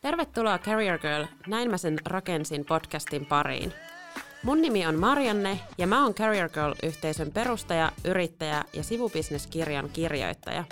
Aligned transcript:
Tervetuloa 0.00 0.58
Career 0.58 0.98
Girl, 0.98 1.24
näin 1.46 1.70
mä 1.70 1.78
sen 1.78 1.98
rakensin 2.06 2.64
podcastin 2.64 3.26
pariin. 3.26 3.72
Mun 4.42 4.60
nimi 4.60 4.86
on 4.86 4.94
Marianne 4.94 5.60
ja 5.78 5.86
mä 5.86 6.02
oon 6.02 6.14
Career 6.14 6.48
Girl-yhteisön 6.48 7.32
perustaja, 7.32 7.92
yrittäjä 8.04 8.64
ja 8.72 8.82
sivubisneskirjan 8.82 9.90
kirjoittaja. 9.92 10.64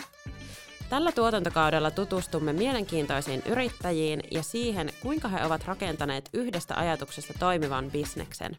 Tällä 0.88 1.12
tuotantokaudella 1.12 1.90
tutustumme 1.90 2.52
mielenkiintoisiin 2.52 3.42
yrittäjiin 3.46 4.20
ja 4.30 4.42
siihen, 4.42 4.90
kuinka 5.02 5.28
he 5.28 5.44
ovat 5.44 5.64
rakentaneet 5.64 6.30
yhdestä 6.32 6.74
ajatuksesta 6.76 7.34
toimivan 7.38 7.90
bisneksen. 7.90 8.56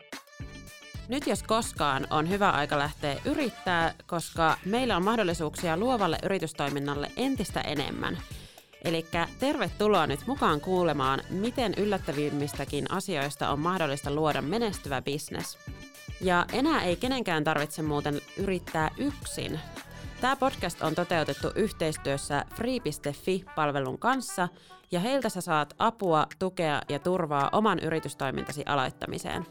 Nyt 1.08 1.28
jos 1.28 1.44
koskaan 1.44 2.08
on 2.10 2.30
hyvä 2.30 2.50
aika 2.50 2.78
lähteä 2.78 3.16
yrittää, 3.26 3.94
koska 4.08 4.58
meillä 4.66 4.98
on 4.98 5.04
mahdollisuuksia 5.04 5.78
luovalle 5.78 6.18
yritystoiminnalle 6.24 7.12
entistä 7.18 7.62
enemmän– 7.62 8.18
Eli 8.84 9.06
tervetuloa 9.40 10.08
nyt 10.08 10.28
mukaan 10.28 10.62
kuulemaan, 10.62 11.22
miten 11.30 11.74
yllättävimmistäkin 11.78 12.92
asioista 12.92 13.50
on 13.50 13.60
mahdollista 13.60 14.12
luoda 14.14 14.42
menestyvä 14.42 15.02
bisnes. 15.02 15.58
Ja 16.22 16.46
enää 16.54 16.84
ei 16.84 16.96
kenenkään 16.96 17.44
tarvitse 17.44 17.82
muuten 17.82 18.22
yrittää 18.38 18.92
yksin. 18.98 19.60
Tämä 20.22 20.36
podcast 20.36 20.82
on 20.82 20.96
toteutettu 20.96 21.48
yhteistyössä 21.56 22.46
free.fi-palvelun 22.56 24.00
kanssa, 24.00 24.48
ja 24.92 25.00
heiltä 25.00 25.30
sä 25.30 25.42
saat 25.42 25.74
apua, 25.80 26.28
tukea 26.40 26.82
ja 26.90 27.00
turvaa 27.00 27.50
oman 27.52 27.80
yritystoimintasi 27.80 28.64
aloittamiseen. 28.66 29.46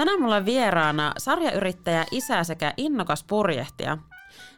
Tänään 0.00 0.20
mulla 0.20 0.36
on 0.36 0.44
vieraana 0.44 1.12
sarjayrittäjä, 1.18 2.06
isä 2.10 2.44
sekä 2.44 2.74
innokas 2.76 3.24
purjehtija. 3.24 3.98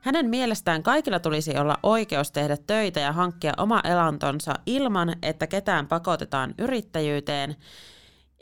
Hänen 0.01 0.31
mielestään 0.31 0.83
kaikilla 0.83 1.21
tulisi 1.21 1.59
olla 1.59 1.79
oikeus 1.83 2.33
tehdä 2.33 2.57
töitä 2.67 3.01
ja 3.01 3.13
hankkia 3.13 3.53
oma 3.57 3.81
elantonsa 3.85 4.55
ilman, 4.67 5.17
että 5.23 5.47
ketään 5.47 5.87
pakotetaan 5.87 6.55
yrittäjyyteen. 6.59 7.57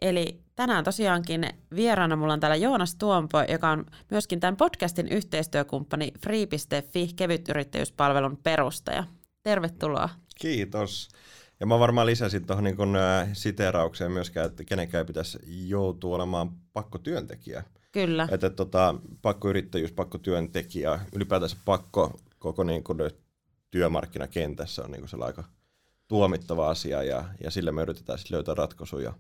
Eli 0.03 0.41
tänään 0.57 0.85
tosiaankin 0.85 1.49
vieraana 1.75 2.17
mulla 2.17 2.33
on 2.33 2.41
täällä 2.41 2.57
Joonas 2.57 2.95
Tuompo, 2.95 3.39
joka 3.49 3.71
on 3.71 3.87
myöskin 4.11 4.41
tämän 4.41 4.57
podcastin 4.57 5.09
yhteistyökumppani 5.09 6.13
Free.fi 6.23 7.11
kevytyrittäjyyspalvelun 7.17 8.39
perustaja. 8.43 9.05
Tervetuloa. 9.43 10.09
Kiitos. 10.41 11.09
Ja 11.61 11.67
mä 11.67 11.79
varmaan 11.79 12.07
lisäsin 12.07 12.47
tuohon 12.47 12.65
niin 12.65 12.77
kun, 12.77 12.97
äh, 12.97 13.29
siteeraukseen 13.33 14.13
myöskään, 14.13 14.47
että 14.47 14.65
kenenkään 14.65 15.07
pitäisi 15.07 15.39
joutua 15.69 16.17
olemaan 16.17 16.51
pakkotyöntekijä. 16.73 17.65
Kyllä. 17.93 18.29
Että 18.31 18.51
tota, 18.51 18.95
pakkoyrittäjyys, 19.23 19.93
pakkotyöntekijä, 19.93 21.01
ylipäätänsä 21.15 21.57
pakko 21.65 22.21
koko 22.39 22.65
niin 22.65 22.85
kun, 22.85 22.99
työmarkkinakentässä 23.71 24.83
on 24.83 24.91
niin 24.91 25.07
kun, 25.11 25.23
aika 25.23 25.45
tuomittava 26.09 26.71
asia 26.71 27.03
ja, 27.03 27.25
ja 27.45 27.51
sille 27.51 27.73
me 27.73 27.83
yritetään 27.83 28.19
löytää 28.31 28.55
ratkaisuja. 28.55 29.13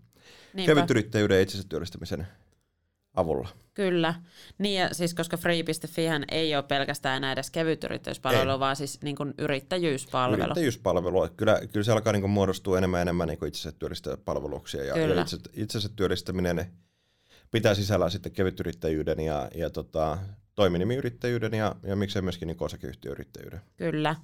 Kevyt 0.67 0.91
yrittäjyyden 0.91 1.35
ja 1.35 1.43
itsensä 1.43 1.69
työllistämisen 1.69 2.27
avulla. 3.15 3.49
Kyllä. 3.75 4.15
Niin 4.59 4.81
ja 4.81 4.95
siis 4.95 5.15
koska 5.15 5.37
free.fi 5.37 6.03
ei 6.31 6.57
ole 6.57 6.63
pelkästään 6.63 7.17
enää 7.17 7.33
edes 7.33 7.51
kevytyrittäjyyspalvelu, 7.51 8.51
ei. 8.51 8.59
vaan 8.59 8.77
siis 8.77 9.03
niin 9.03 9.17
kuin 9.17 9.35
yrittäjyyspalvelu. 9.39 10.43
Yrittäjyyspalvelu. 10.43 11.29
Kyllä, 11.37 11.61
kyllä 11.73 11.85
se 11.85 11.93
alkaa 11.93 12.13
niin 12.13 12.21
kuin 12.21 12.31
muodostua 12.31 12.79
enemmän 12.79 12.99
ja 12.99 13.03
enemmän 13.03 13.29
niin 13.29 13.39
kuin 13.39 13.49
itsensä 13.49 13.73
työllistäjäpalveluksia. 13.79 14.85
Ja, 14.85 14.99
ja 14.99 15.23
itse, 15.23 15.37
itsensä 15.53 15.89
työllistäminen 15.97 16.67
pitää 17.51 17.75
sisällä 17.75 18.11
sitten 18.11 18.33
kevytyrittäjyyden 18.33 19.21
ja, 19.21 19.49
ja 19.55 19.71
tota, 19.71 20.19
toiminimiyrittäjyyden 20.55 21.55
ja, 21.55 21.75
ja 21.83 21.97
miksei 21.97 22.23
myöskin 22.23 22.47
niin 22.47 22.57
osakeyhtiöyrittäjyyden. 22.61 23.61
Kyllä. 23.77 24.17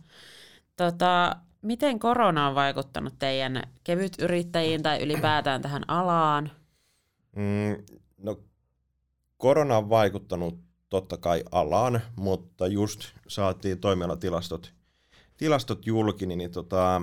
Tota, 0.76 1.36
miten 1.62 1.98
korona 1.98 2.48
on 2.48 2.54
vaikuttanut 2.54 3.14
teidän 3.18 3.62
kevytyrittäjiin 3.84 4.82
tai 4.82 5.02
ylipäätään 5.02 5.62
tähän 5.62 5.82
alaan? 5.88 6.50
Mm, 7.36 7.84
no 8.22 8.40
korona 9.36 9.76
on 9.76 9.88
vaikuttanut 9.88 10.60
totta 10.88 11.16
kai 11.16 11.44
alaan, 11.52 12.00
mutta 12.16 12.66
just 12.66 13.00
saatiin 13.28 13.78
toimialatilastot 13.78 14.76
tilastot 15.36 15.86
julki, 15.86 16.26
niin, 16.26 16.38
niin 16.38 16.50
tota, 16.50 17.02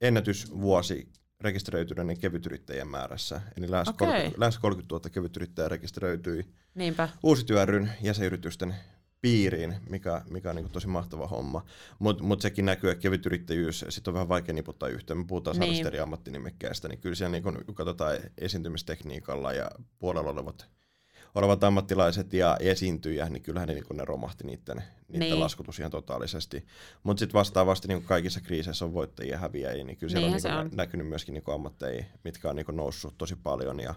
ennätysvuosi 0.00 1.08
rekisteröityneiden 1.40 2.18
kevytyrittäjien 2.18 2.88
määrässä. 2.88 3.40
Eli 3.56 3.70
lähes, 3.70 3.88
okay. 3.88 4.08
30, 4.08 4.40
lähes 4.40 4.58
30 4.58 4.94
000 4.94 5.10
kevytyrittäjää 5.10 5.68
rekisteröityi 5.68 6.46
Niinpä. 6.74 7.08
uusityöryn 7.22 7.92
jäsenyritysten 8.02 8.74
piiriin, 9.20 9.74
mikä, 9.88 10.22
mikä 10.30 10.50
on 10.50 10.56
niin 10.56 10.70
tosi 10.70 10.88
mahtava 10.88 11.26
homma. 11.26 11.64
Mutta 11.98 12.24
mut 12.24 12.40
sekin 12.40 12.64
näkyy, 12.64 12.90
että 12.90 13.02
kevytyrittäjyys 13.02 13.84
sit 13.88 14.08
on 14.08 14.14
vähän 14.14 14.28
vaikea 14.28 14.54
niputtaa 14.54 14.88
yhteen. 14.88 15.18
Me 15.18 15.24
puhutaan 15.24 15.58
niin. 15.58 15.86
eri 15.86 16.00
ammattinimekkeistä, 16.00 16.88
niin 16.88 17.00
kyllä 17.00 17.14
siellä 17.14 17.32
niin 17.32 17.42
kun 17.42 17.74
katsotaan 17.74 18.16
esiintymistekniikalla 18.38 19.52
ja 19.52 19.70
puolella 19.98 20.30
olevat 20.30 20.68
olevat 21.34 21.64
ammattilaiset 21.64 22.32
ja 22.32 22.56
esiintyjä, 22.60 23.28
niin 23.28 23.42
kyllähän 23.42 23.68
ne, 23.68 23.74
niin 23.74 23.84
ne 23.92 24.04
romahti 24.04 24.44
niiden, 24.44 24.82
niiden 25.08 25.28
niin. 25.28 25.40
laskutus 25.40 25.78
ihan 25.78 25.90
totaalisesti. 25.90 26.66
Mutta 27.02 27.18
sitten 27.18 27.38
vastaavasti 27.38 27.88
niin 27.88 28.02
kaikissa 28.02 28.40
kriiseissä 28.40 28.84
on 28.84 28.94
voittajia 28.94 29.32
ja 29.32 29.38
häviäjiä, 29.38 29.84
niin 29.84 29.96
kyllä 29.96 30.10
siellä 30.10 30.28
niin 30.28 30.46
on, 30.46 30.52
niin 30.52 30.58
on 30.58 30.70
näkynyt 30.76 31.08
myöskin 31.08 31.34
niin 31.34 31.54
ammatteja, 31.54 32.04
mitkä 32.24 32.50
on 32.50 32.56
niin 32.56 32.66
noussut 32.72 33.18
tosi 33.18 33.36
paljon 33.36 33.80
ja, 33.80 33.94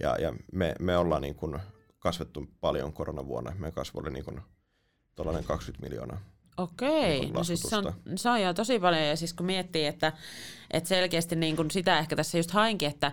ja, 0.00 0.16
ja 0.20 0.32
me, 0.52 0.74
me 0.80 0.96
ollaan 0.96 1.22
niin 1.22 1.34
kuin 1.34 1.58
kasvettu 1.98 2.46
paljon 2.60 2.92
koronavuonna. 2.92 3.52
Meidän 3.54 3.72
kasvu 3.72 4.00
oli 4.00 4.10
niin 4.10 4.24
kuin 4.24 4.40
20 5.46 5.88
miljoonaa. 5.88 6.20
Okei, 6.56 7.20
niin 7.20 7.34
no 7.34 7.44
siis 7.44 7.60
se 7.60 7.76
on, 7.76 7.94
se 8.16 8.30
on 8.30 8.42
jo 8.42 8.54
tosi 8.54 8.78
paljon 8.78 9.02
ja 9.02 9.16
siis 9.16 9.32
kun 9.32 9.46
miettii, 9.46 9.86
että, 9.86 10.12
että 10.70 10.88
selkeästi 10.88 11.36
niin 11.36 11.56
kuin 11.56 11.70
sitä 11.70 11.98
ehkä 11.98 12.16
tässä 12.16 12.38
just 12.38 12.50
hainkin, 12.50 12.88
että 12.88 13.12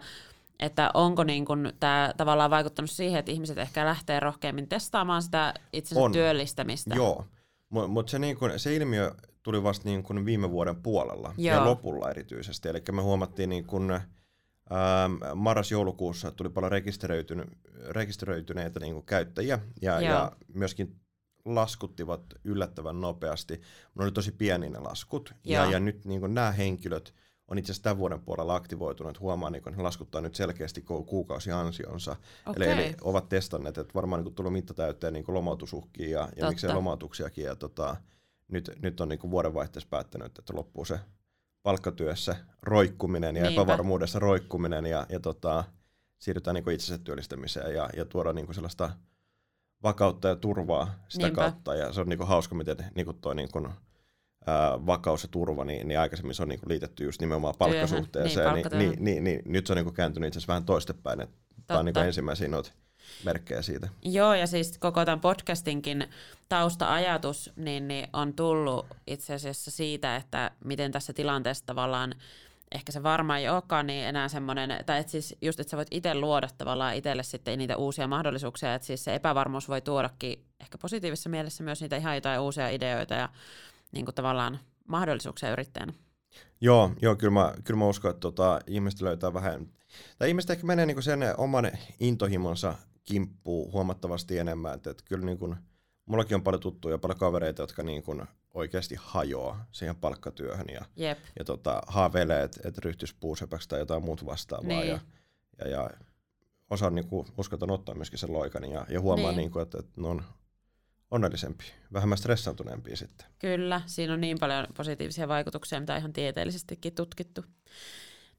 että 0.59 0.91
onko 0.93 1.23
niin 1.23 1.45
kun 1.45 1.73
tämä 1.79 2.13
tavallaan 2.17 2.49
vaikuttanut 2.49 2.91
siihen, 2.91 3.19
että 3.19 3.31
ihmiset 3.31 3.57
ehkä 3.57 3.85
lähtee 3.85 4.19
rohkeammin 4.19 4.67
testaamaan 4.67 5.21
sitä 5.21 5.53
itsensä 5.73 6.01
on. 6.01 6.11
työllistämistä. 6.11 6.95
Joo, 6.95 7.25
mutta 7.69 7.87
mut 7.87 8.09
se, 8.09 8.19
niin 8.19 8.37
kun, 8.37 8.51
se 8.57 8.75
ilmiö 8.75 9.11
tuli 9.43 9.63
vasta 9.63 9.89
niin 9.89 10.03
kun 10.03 10.25
viime 10.25 10.51
vuoden 10.51 10.75
puolella 10.75 11.33
Joo. 11.37 11.55
ja 11.55 11.65
lopulla 11.65 12.09
erityisesti. 12.09 12.69
Eli 12.69 12.83
me 12.91 13.01
huomattiin 13.01 13.49
niin 13.49 13.65
kun, 13.65 13.91
ähm, 13.91 15.39
marras-joulukuussa 15.39 16.31
tuli 16.31 16.49
paljon 16.49 16.71
rekisteröityne, 16.71 17.45
rekisteröityneitä 17.89 18.79
niin 18.79 19.03
käyttäjiä 19.03 19.59
ja, 19.81 20.01
ja 20.01 20.31
myöskin 20.53 20.95
laskuttivat 21.45 22.21
yllättävän 22.43 23.01
nopeasti. 23.01 23.61
Ne 23.95 24.03
oli 24.03 24.11
tosi 24.11 24.31
pieni 24.31 24.69
ne 24.69 24.79
laskut. 24.79 25.33
Ja, 25.43 25.71
ja 25.71 25.79
nyt 25.79 26.05
niin 26.05 26.33
nämä 26.33 26.51
henkilöt– 26.51 27.13
on 27.47 27.57
itse 27.57 27.71
asiassa 27.71 27.83
tämän 27.83 27.97
vuoden 27.97 28.21
puolella 28.21 28.55
aktivoitunut, 28.55 29.19
huomaa, 29.19 29.49
niin 29.49 29.75
he 29.75 29.81
laskuttaa 29.81 30.21
nyt 30.21 30.35
selkeästi 30.35 30.81
kuukausi 30.81 31.51
ansionsa. 31.51 32.15
Okay. 32.45 32.63
Eli, 32.63 32.81
eli, 32.81 32.95
ovat 33.01 33.29
testanneet, 33.29 33.77
että 33.77 33.93
varmaan 33.93 34.23
niin 34.23 34.35
tullut 34.35 34.53
mitta 34.53 34.73
täyteen 34.73 35.13
niin 35.13 35.25
lomautusuhkia 35.27 36.09
ja, 36.09 36.29
ja 36.35 36.49
miksei 36.49 36.73
lomautuksiakin. 36.73 37.45
Ja 37.45 37.55
tota, 37.55 37.95
nyt, 38.47 38.71
nyt 38.81 39.01
on 39.01 39.09
niin 39.09 39.31
vuodenvaihteessa 39.31 39.89
päättänyt, 39.89 40.39
että 40.39 40.53
loppuu 40.55 40.85
se 40.85 40.99
palkkatyössä 41.63 42.35
roikkuminen 42.61 43.35
ja 43.35 43.43
Niinpä. 43.43 43.61
epävarmuudessa 43.61 44.19
roikkuminen 44.19 44.85
ja, 44.85 45.05
ja 45.09 45.19
tota, 45.19 45.63
siirrytään 46.17 46.53
niin 46.53 46.71
itsensä 46.71 47.03
työllistämiseen 47.03 47.73
ja, 47.73 47.89
ja 47.97 48.05
tuoda 48.05 48.33
niin 48.33 48.53
sellaista 48.53 48.89
vakautta 49.83 50.27
ja 50.27 50.35
turvaa 50.35 50.95
sitä 51.07 51.25
Niinpä. 51.25 51.41
kautta. 51.41 51.75
Ja 51.75 51.93
se 51.93 52.01
on 52.01 52.09
niin 52.09 52.27
hauska, 52.27 52.55
miten 52.55 52.77
niin 52.95 53.19
toi 53.21 53.35
niin 53.35 53.51
kuin, 53.51 53.69
ää, 54.47 54.85
vakaus 54.85 55.23
ja 55.23 55.29
turva, 55.29 55.65
niin, 55.65 55.87
niin 55.87 55.99
aikaisemmin 55.99 56.35
se 56.35 56.43
on 56.43 56.49
niin 56.49 56.59
kuin 56.59 56.69
liitetty 56.69 57.03
just 57.03 57.21
nimenomaan 57.21 57.55
palkkasuhteeseen, 57.57 58.53
niin, 58.53 58.65
niin, 58.71 58.79
niin, 58.79 59.03
niin, 59.03 59.23
niin 59.23 59.41
nyt 59.45 59.67
se 59.67 59.73
on 59.73 59.77
niin 59.77 59.85
kuin 59.85 59.95
kääntynyt 59.95 60.27
itse 60.27 60.37
asiassa 60.37 60.51
vähän 60.51 60.65
toistepäin, 60.65 61.21
että 61.21 61.35
tämä 61.67 61.79
on 61.79 61.85
niin 61.85 61.93
kuin 61.93 62.05
ensimmäisiä 62.05 62.47
noita 62.47 62.71
merkkejä 63.23 63.61
siitä. 63.61 63.89
Joo, 64.01 64.33
ja 64.33 64.47
siis 64.47 64.77
koko 64.77 65.05
tämän 65.05 65.19
podcastinkin 65.19 66.07
tausta-ajatus 66.49 67.51
niin, 67.55 67.87
niin 67.87 68.07
on 68.13 68.33
tullut 68.33 68.85
itse 69.07 69.33
asiassa 69.33 69.71
siitä, 69.71 70.15
että 70.15 70.51
miten 70.63 70.91
tässä 70.91 71.13
tilanteessa 71.13 71.65
tavallaan 71.65 72.15
ehkä 72.71 72.91
se 72.91 73.03
varmaan 73.03 73.39
ei 73.39 73.49
olekaan 73.49 73.87
niin 73.87 74.07
enää 74.07 74.27
semmoinen, 74.27 74.85
tai 74.85 74.99
että 74.99 75.11
siis 75.11 75.35
just, 75.41 75.59
että 75.59 75.71
sä 75.71 75.77
voit 75.77 75.87
itse 75.91 76.15
luoda 76.15 76.47
tavallaan 76.57 76.95
itselle 76.95 77.23
sitten 77.23 77.59
niitä 77.59 77.77
uusia 77.77 78.07
mahdollisuuksia, 78.07 78.75
että 78.75 78.85
siis 78.85 79.03
se 79.03 79.15
epävarmuus 79.15 79.69
voi 79.69 79.81
tuodakin 79.81 80.45
ehkä 80.59 80.77
positiivisessa 80.77 81.29
mielessä 81.29 81.63
myös 81.63 81.81
niitä 81.81 81.97
ihan 81.97 82.15
jotain 82.15 82.39
uusia 82.39 82.69
ideoita 82.69 83.13
ja 83.13 83.29
niin 83.95 84.05
kuin 84.05 84.15
tavallaan 84.15 84.59
mahdollisuuksia 84.87 85.51
yrittäjänä. 85.51 85.93
Joo, 86.61 86.91
joo 87.01 87.15
kyllä, 87.15 87.33
mä, 87.33 87.53
kyllä 87.63 87.77
mä 87.77 87.87
uskon, 87.87 88.11
että 88.11 88.19
tota, 88.19 88.59
ihmiset 88.67 89.01
löytää 89.01 89.33
vähän, 89.33 89.67
tai 90.17 90.27
ihmiset 90.27 90.49
ehkä 90.49 90.65
menee 90.65 90.85
niin 90.85 90.95
kuin 90.95 91.03
sen 91.03 91.19
oman 91.37 91.71
intohimonsa 91.99 92.75
kimppuun 93.03 93.71
huomattavasti 93.71 94.37
enemmän, 94.37 94.73
että, 94.73 94.89
että 94.89 95.03
kyllä 95.07 95.25
niin 95.25 95.37
kuin, 95.37 95.55
mullakin 96.05 96.35
on 96.35 96.43
paljon 96.43 96.61
tuttuja, 96.61 96.97
paljon 96.97 97.19
kavereita, 97.19 97.63
jotka 97.63 97.83
niin 97.83 98.03
kuin 98.03 98.23
oikeasti 98.53 98.95
hajoaa 98.99 99.65
siihen 99.71 99.95
palkkatyöhön 99.95 100.67
ja, 100.73 100.85
Jep. 100.95 101.19
ja 101.39 101.45
tota, 101.45 101.81
haaveilee, 101.87 102.43
että, 102.43 102.61
että 102.63 102.81
ryhtyisi 102.83 103.15
puusepäksi 103.19 103.69
tai 103.69 103.79
jotain 103.79 104.03
muuta 104.03 104.25
vastaavaa. 104.25 104.67
Niin. 104.67 104.87
Ja, 104.87 104.99
ja, 105.59 105.67
ja 105.67 105.89
osa 106.69 106.89
niin 106.89 107.07
kuin, 107.07 107.27
uskaltaa 107.37 107.71
ottaa 107.71 107.95
myöskin 107.95 108.19
sen 108.19 108.33
loikan 108.33 108.71
ja, 108.71 108.85
ja 108.89 109.01
huomaa, 109.01 109.31
niin. 109.31 109.37
Niin 109.37 109.51
kuin, 109.51 109.63
että, 109.63 109.77
että 109.79 110.01
ne 110.01 110.07
on 110.07 110.23
onnellisempi, 111.15 111.63
vähemmän 111.93 112.17
stressaantuneempi 112.17 112.95
sitten. 112.95 113.27
Kyllä, 113.39 113.81
siinä 113.85 114.13
on 114.13 114.21
niin 114.21 114.37
paljon 114.39 114.67
positiivisia 114.77 115.27
vaikutuksia, 115.27 115.79
mitä 115.79 115.97
ihan 115.97 116.13
tieteellisestikin 116.13 116.95
tutkittu. 116.95 117.45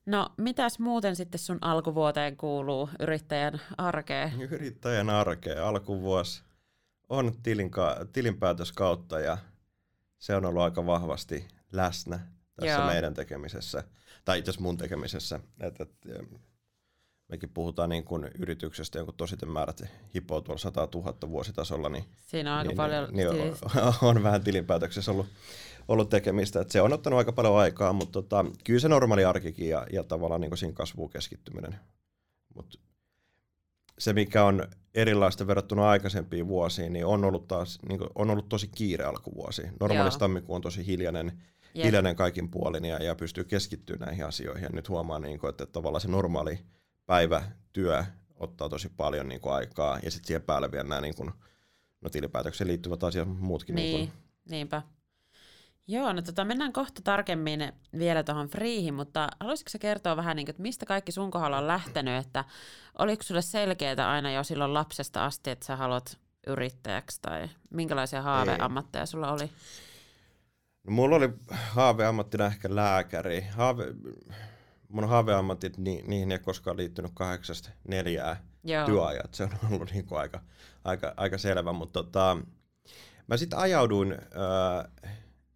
No, 0.07 0.29
mitäs 0.37 0.79
muuten 0.79 1.17
sitten 1.17 1.39
sun 1.39 1.59
alkuvuoteen 1.61 2.37
kuuluu 2.37 2.89
yrittäjän 3.01 3.61
arkeen? 3.79 4.43
Yrittäjän 4.43 5.11
arkeen 5.11 5.63
alkuvuosi 5.63 6.43
on 7.09 7.33
tilinka- 7.43 8.07
tilinpäätöskautta 8.13 9.21
ja 9.21 9.39
se 10.19 10.35
on 10.35 10.45
ollut 10.45 10.63
aika 10.63 10.87
vahvasti 10.87 11.49
läsnä 11.73 12.21
tässä 12.57 12.79
Joo. 12.79 12.87
meidän 12.87 13.15
tekemisessä, 13.15 13.85
tai 14.25 14.39
itse 14.39 14.51
asiassa 14.51 14.63
mun 14.63 14.77
tekemisessä. 14.77 15.41
Et, 15.61 15.81
et, 15.81 15.91
mekin 17.29 17.49
puhutaan 17.49 17.91
niin 17.91 18.05
kuin 18.05 18.31
yrityksestä, 18.39 18.99
jonkun 18.99 19.15
tositen 19.17 19.51
määrät 19.51 19.83
hipoo 20.15 20.41
tuolla 20.41 20.59
100 20.59 20.89
000 20.95 21.15
vuositasolla, 21.29 21.89
niin, 21.89 22.05
Siinä 22.27 22.53
on 22.53 22.59
aika 22.59 22.69
niin, 22.69 22.77
paljon 22.77 23.09
niin, 23.13 23.31
niin 23.31 23.55
on, 24.03 24.17
on 24.17 24.23
vähän 24.23 24.45
tilinpäätöksessä 24.45 25.13
ollut, 25.13 25.27
ollut 25.89 26.11
tekemistä. 26.11 26.61
Et 26.61 26.71
se 26.71 26.81
on 26.81 26.93
ottanut 26.93 27.19
aika 27.19 27.33
paljon 27.33 27.59
aikaa, 27.59 27.93
mutta 27.93 28.13
tota, 28.13 28.45
kyllä 28.65 28.81
se 28.81 28.89
normaali 28.89 29.25
arkikin 29.25 29.69
ja, 29.69 29.87
ja 29.93 30.05
tavallaan 30.05 30.41
niin 30.41 30.57
siinä 30.57 30.75
kasvuun 30.75 31.11
keskittyminen. 31.11 31.77
Mut 32.55 32.81
se, 33.99 34.13
mikä 34.13 34.45
on 34.45 34.69
erilaista 34.95 35.47
verrattuna 35.47 35.89
aikaisempiin 35.89 36.49
vuosiin, 36.49 36.93
niin 36.93 37.07
on 37.07 37.25
ollut, 37.25 37.49
taas, 37.49 37.79
niin 37.89 37.99
kuin, 37.99 38.11
on 38.15 38.31
ollut 38.31 38.49
tosi 38.49 38.69
kiire 38.69 39.05
alkuvuosi. 39.05 39.63
Normaalisti 39.81 40.21
tammikuu 40.21 40.55
on 40.55 40.63
tosi 40.63 40.87
hiljainen, 40.87 41.33
hiljainen 41.75 42.17
kaikin 42.17 42.51
puolin 42.51 42.85
ja, 42.85 43.03
ja 43.03 43.15
pystyy 43.15 43.45
keskittymään 43.45 44.07
näihin 44.07 44.27
asioihin. 44.27 44.65
Ja 44.65 44.71
nyt 44.73 44.89
huomaa, 44.89 45.19
niin 45.19 45.39
kuin, 45.39 45.51
että, 45.51 45.65
että 45.65 45.73
tavallaan 45.73 46.01
se 46.01 46.09
normaali 46.09 46.59
päivätyö 47.07 48.05
ottaa 48.35 48.69
tosi 48.69 48.89
paljon 48.97 49.29
niin 49.29 49.41
kuin, 49.41 49.55
aikaa 49.55 49.99
ja 50.03 50.11
sitten 50.11 50.27
siihen 50.27 50.43
päälle 50.43 50.73
vielä 50.73 50.89
nämä 50.89 51.01
niin 51.01 51.15
kuin, 51.15 51.31
no, 52.01 52.11
tilipäätökseen 52.11 52.69
liittyvät 52.69 53.05
asiat, 53.05 53.29
muutkin. 53.39 53.75
Niin, 53.75 53.97
niin 53.99 54.09
kuin. 54.09 54.23
niinpä. 54.51 54.83
Joo, 55.89 56.13
no 56.13 56.23
tota, 56.23 56.45
mennään 56.45 56.73
kohta 56.73 57.03
tarkemmin 57.05 57.73
vielä 57.99 58.23
tuohon 58.23 58.49
Freehin, 58.49 58.95
mutta 58.95 59.29
haluaisitko 59.41 59.71
sä 59.71 59.79
kertoa 59.79 60.17
vähän, 60.17 60.37
niin 60.37 60.47
kuin, 60.47 60.53
että 60.53 60.63
mistä 60.63 60.87
kaikki 60.87 61.13
sun 61.13 61.31
kohdalla 61.31 61.59
on 61.59 61.67
lähtenyt, 61.67 62.27
että 62.27 62.45
oliko 62.99 63.23
sulle 63.23 63.43
selkeää 63.43 64.11
aina 64.11 64.31
jo 64.31 64.45
silloin 64.45 64.75
lapsesta 64.75 65.25
asti, 65.25 65.51
että 65.51 65.67
sä 65.67 65.77
haluat 65.77 66.19
yrittäjäksi 66.47 67.19
tai 67.23 67.49
minkälaisia 67.71 68.23
haaveammatteja 68.23 69.07
sulla 69.07 69.33
oli? 69.33 69.51
No, 70.85 70.93
mulla 70.93 71.17
oli 71.17 71.29
haaveammattina 71.51 72.47
ehkä 72.47 72.77
lääkäri. 72.77 73.41
Haave, 73.41 73.85
mun 74.89 75.09
haaveammatit, 75.09 75.79
ni, 75.79 76.03
niihin 76.07 76.33
ei 76.33 76.39
koskaan 76.39 76.77
liittynyt 76.77 77.11
kahdeksasta 77.15 77.71
neljää 77.89 78.45
Joo. 78.65 78.87
työajat. 78.87 79.35
Se 79.35 79.45
on 79.45 79.51
ollut 79.73 79.91
niin 79.93 80.07
kuin 80.07 80.19
aika, 80.19 80.41
aika, 80.85 81.15
aika 81.17 81.39
selvä, 81.39 81.73
mutta 81.73 82.03
tota, 82.03 82.37
mä 83.27 83.37
sitten 83.37 83.59
ajauduin 83.59 84.13
äh, 84.13 85.13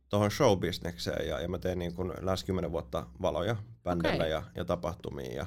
tuohon 0.09 0.31
showbisnekseen 0.31 1.29
ja, 1.29 1.41
ja 1.41 1.49
mä 1.49 1.59
tein 1.59 1.79
niin 1.79 1.94
kuin 1.94 2.12
lähes 2.21 2.44
kymmenen 2.44 2.73
vuotta 2.73 3.06
valoja 3.23 3.56
bändellä 3.82 4.17
okay. 4.17 4.29
ja, 4.29 4.43
ja 4.55 4.65
tapahtumiin 4.65 5.35
ja, 5.35 5.47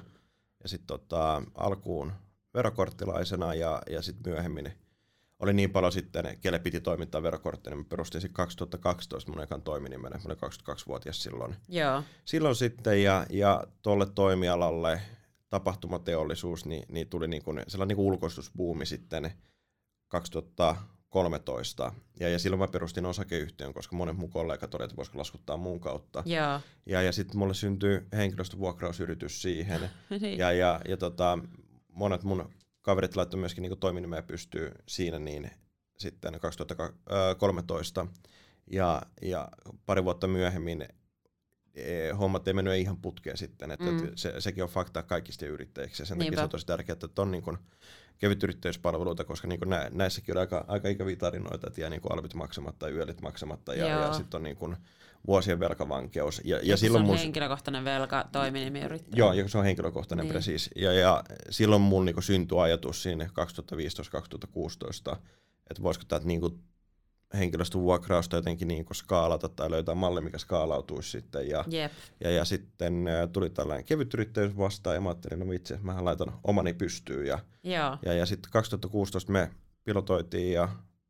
ja 0.63 0.69
sitten 0.69 0.87
tota, 0.87 1.43
alkuun 1.55 2.11
verokorttilaisena 2.53 3.53
ja, 3.53 3.81
ja 3.89 4.01
sitten 4.01 4.33
myöhemmin 4.33 4.73
oli 5.43 5.53
niin 5.53 5.71
paljon 5.71 5.91
sitten, 5.91 6.37
kelle 6.41 6.59
piti 6.59 6.81
toimittaa 6.81 7.23
verokortti, 7.23 7.69
niin 7.69 7.77
mä 7.77 7.85
perustin 7.89 8.21
sitten 8.21 8.35
2012 8.35 9.31
mun 9.31 9.43
ekan 9.43 9.61
toiminimen, 9.61 10.11
mä 10.11 10.19
olin 10.25 10.37
22-vuotias 10.37 11.23
silloin. 11.23 11.55
Joo. 11.69 12.03
Silloin 12.25 12.55
sitten 12.55 13.03
ja, 13.03 13.25
ja 13.29 13.63
tuolle 13.81 14.05
toimialalle 14.05 15.01
tapahtumateollisuus, 15.49 16.65
niin, 16.65 16.85
niin 16.89 17.07
tuli 17.07 17.27
niin 17.27 17.43
kuin 17.43 17.61
sellainen 17.67 17.87
niin 17.87 17.95
kuin 17.95 18.05
ulkoistusbuumi 18.05 18.85
sitten 18.85 19.31
2013. 20.07 21.93
Ja, 22.19 22.29
ja 22.29 22.39
silloin 22.39 22.59
mä 22.59 22.67
perustin 22.67 23.05
osakeyhtiön, 23.05 23.73
koska 23.73 23.95
monet 23.95 24.17
mun 24.17 24.29
kollegat 24.29 24.75
olivat, 24.75 24.91
että 24.91 24.97
voisiko 24.97 25.17
laskuttaa 25.17 25.57
muun 25.57 25.79
kautta. 25.79 26.23
Joo. 26.25 26.59
Ja, 26.85 27.01
ja 27.01 27.11
sitten 27.11 27.37
mulle 27.37 27.53
syntyi 27.53 28.01
henkilöstövuokrausyritys 28.13 29.41
siihen. 29.41 29.81
niin. 30.21 30.37
Ja, 30.37 30.51
ja, 30.51 30.81
ja 30.87 30.97
tota, 30.97 31.39
monet 31.93 32.23
mun 32.23 32.49
kaverit 32.83 33.15
laittoi 33.15 33.39
myöskin 33.39 33.61
niin 33.61 33.77
toiminimeä 33.79 34.23
pystyy 34.23 34.71
siinä 34.87 35.19
niin 35.19 35.51
sitten 35.97 36.39
2013. 36.39 38.07
Ja, 38.71 39.01
ja 39.21 39.49
pari 39.85 40.03
vuotta 40.03 40.27
myöhemmin 40.27 40.87
e, 41.75 42.09
hommat 42.09 42.47
ei 42.47 42.53
mennyt 42.53 42.75
ihan 42.75 42.97
putkeen 42.97 43.37
sitten, 43.37 43.71
että 43.71 43.91
mm. 43.91 44.11
se, 44.15 44.41
sekin 44.41 44.63
on 44.63 44.69
fakta 44.69 45.03
kaikista 45.03 45.45
yrittäjiksi 45.45 46.01
ja 46.01 46.05
sen 46.05 46.17
Niinpä. 46.17 46.31
takia 46.31 46.39
se 46.39 46.43
on 46.43 46.49
tosi 46.49 46.65
tärkeää, 46.65 46.97
että 47.03 47.21
on 47.21 47.31
niin 47.31 47.43
kuin 47.43 47.57
kevyt 48.23 48.43
yrittäjyyspalveluita, 48.43 49.23
koska 49.23 49.47
niin 49.47 49.59
nä, 49.65 49.89
näissäkin 49.91 50.37
on 50.37 50.39
aika, 50.39 50.65
aika 50.67 50.89
ikäviä 50.89 51.15
tarinoita, 51.15 51.67
että 51.67 51.81
jää 51.81 51.89
niin 51.89 52.01
alvit 52.09 52.33
maksamatta 52.33 52.89
ja 52.89 52.95
yölit 52.95 53.21
maksamatta 53.21 53.73
ja, 53.73 53.87
ja 53.87 54.13
sitten 54.13 54.37
on 54.37 54.43
niin 54.43 54.55
kuin 54.55 54.75
vuosien 55.27 55.59
velkavankeus. 55.59 56.41
Ja, 56.43 56.57
ja, 56.57 56.63
ja 56.63 56.77
silloin 56.77 57.01
se 57.01 57.03
on 57.03 57.15
mun... 57.15 57.17
henkilökohtainen 57.17 57.85
velka 57.85 58.25
toiminimiyrittäjä. 58.31 59.13
Joo, 59.15 59.33
ja 59.33 59.49
se 59.49 59.57
on 59.57 59.63
henkilökohtainen, 59.63 60.23
niin. 60.23 60.33
precis. 60.33 60.69
Ja, 60.75 60.93
ja 60.93 61.23
silloin 61.49 61.81
mun 61.81 62.05
niin 62.05 62.23
syntyi 62.23 62.59
ajatus 62.59 63.03
siinä 63.03 63.25
2015-2016, 63.25 65.15
että 65.69 65.83
voisiko 65.83 66.05
tämä 66.07 66.21
niin 66.23 66.41
henkilöstövuokrausta 67.37 68.35
jotenkin 68.35 68.67
niin 68.67 68.85
kuin 68.85 68.95
skaalata 68.95 69.49
tai 69.49 69.71
löytää 69.71 69.95
malli, 69.95 70.21
mikä 70.21 70.37
skaalautuisi 70.37 71.09
sitten. 71.09 71.49
Ja, 71.49 71.65
yep. 71.73 71.91
ja, 72.19 72.31
ja 72.31 72.45
sitten 72.45 73.05
tuli 73.33 73.49
tällainen 73.49 73.85
kevyt 73.85 74.13
yrittäjyys 74.13 74.57
vastaan 74.57 74.95
ja 74.95 75.01
mä 75.01 75.09
ajattelin, 75.09 75.39
no 75.39 75.49
vitsi, 75.49 75.77
mä 75.81 76.05
laitan 76.05 76.33
omani 76.43 76.73
pystyyn. 76.73 77.27
Ja, 77.27 77.39
Joo. 77.63 77.97
ja, 78.05 78.13
ja 78.13 78.25
sitten 78.25 78.51
2016 78.51 79.31
me 79.31 79.51
pilotoitiin 79.83 80.53
ja 80.53 80.69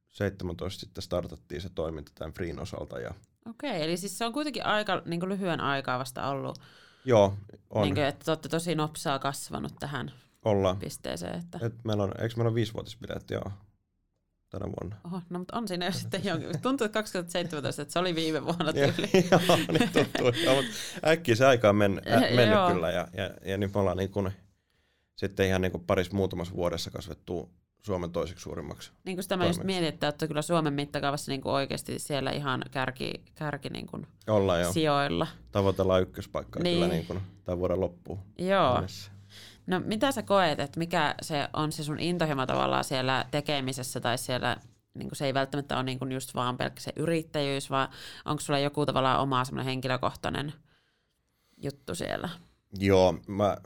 17 0.09 0.79
sitten 0.79 1.01
startattiin 1.01 1.61
se 1.61 1.69
toiminta 1.69 2.11
tämän 2.15 2.33
Freen 2.33 2.59
osalta. 2.59 2.99
Ja... 2.99 3.13
Okei, 3.49 3.83
eli 3.83 3.97
siis 3.97 4.17
se 4.17 4.25
on 4.25 4.33
kuitenkin 4.33 4.65
aika 4.65 5.01
niin 5.05 5.19
kuin 5.19 5.29
lyhyen 5.29 5.61
aikaa 5.61 5.99
vasta 5.99 6.27
ollut. 6.27 6.59
Joo, 7.05 7.37
on. 7.69 7.83
Niin 7.83 7.95
kuin, 7.95 8.05
että 8.05 8.25
te 8.25 8.31
olette 8.31 8.49
tosi 8.49 8.75
nopsaa 8.75 9.19
kasvanut 9.19 9.73
tähän 9.79 10.11
Olla. 10.45 10.75
pisteeseen. 10.75 11.39
Että... 11.39 11.59
Et 11.61 11.73
meillä 11.83 12.03
on, 12.03 12.11
eikö 12.21 12.35
meillä 12.35 12.49
on 12.49 12.55
viisivuotispileet, 12.55 13.29
joo 13.29 13.51
tänä 14.53 14.65
vuonna. 14.65 14.95
Oho, 15.03 15.21
no 15.29 15.39
mutta 15.39 15.57
on 15.57 15.67
siinä 15.67 15.85
jo 15.85 15.91
sitten 15.91 16.25
jonkin. 16.25 16.61
Tuntuu, 16.61 16.85
että 16.85 16.99
2017, 16.99 17.81
että 17.81 17.91
se 17.91 17.99
oli 17.99 18.15
viime 18.15 18.45
vuonna 18.45 18.73
tyyli. 18.73 19.09
joo, 19.31 19.57
niin 19.79 19.89
tuntuu. 19.93 20.43
joo, 20.43 20.55
mutta 20.55 20.71
äkkiä 21.07 21.35
se 21.35 21.45
aika 21.45 21.69
on 21.69 21.75
men, 21.75 22.01
ä, 22.07 22.19
mennyt 22.19 22.73
kyllä. 22.73 22.91
Ja, 22.91 23.07
ja, 23.17 23.29
ja 23.45 23.57
nyt 23.57 23.73
me 23.73 23.79
ollaan 23.79 23.97
niin 23.97 24.11
kuin, 24.11 24.31
sitten 25.15 25.47
ihan 25.47 25.61
niin 25.61 25.71
kuin 25.71 25.83
parissa 25.83 26.15
muutamassa 26.15 26.53
vuodessa 26.53 26.91
kasvettu 26.91 27.51
Suomen 27.81 28.11
toiseksi 28.11 28.43
suurimmaksi. 28.43 28.91
Niin 29.03 29.15
kuin 29.15 29.23
sitä 29.23 29.37
mä 29.37 29.45
just 29.45 29.63
mietin, 29.63 29.89
että 29.89 30.07
olette 30.07 30.27
kyllä 30.27 30.41
Suomen 30.41 30.73
mittakaavassa 30.73 31.31
niin 31.31 31.41
kuin 31.41 31.53
oikeasti 31.53 31.99
siellä 31.99 32.31
ihan 32.31 32.63
kärki, 32.71 33.13
kärki 33.35 33.69
niin 33.69 33.87
kuin 33.87 34.07
Ollaan 34.27 34.61
jo. 34.61 34.73
sijoilla. 34.73 35.27
Tavoitellaan 35.51 36.01
ykköspaikkaa 36.01 36.63
niin. 36.63 36.75
kyllä 36.75 36.87
niin 36.87 37.05
kuin 37.05 37.19
tämän 37.43 37.59
vuoden 37.59 37.79
loppuun. 37.79 38.19
Joo. 38.37 38.73
Mennessä. 38.73 39.12
No 39.67 39.79
mitä 39.85 40.11
sä 40.11 40.23
koet, 40.23 40.59
että 40.59 40.79
mikä 40.79 41.15
se 41.21 41.47
on 41.53 41.71
se 41.71 41.83
sun 41.83 41.99
intohimo 41.99 42.45
tavallaan 42.45 42.83
siellä 42.83 43.25
tekemisessä 43.31 43.99
tai 43.99 44.17
siellä, 44.17 44.57
niin 44.93 45.09
se 45.13 45.25
ei 45.25 45.33
välttämättä 45.33 45.75
ole 45.75 45.83
niin 45.83 46.11
just 46.11 46.35
vaan 46.35 46.57
pelkkä 46.57 46.81
se 46.81 46.93
yrittäjyys, 46.95 47.69
vaan 47.69 47.89
onko 48.25 48.41
sulla 48.41 48.59
joku 48.59 48.85
tavallaan 48.85 49.19
oma 49.19 49.45
semmoinen 49.45 49.65
henkilökohtainen 49.65 50.53
juttu 51.57 51.95
siellä? 51.95 52.29
Joo, 52.79 53.19
mä 53.27 53.57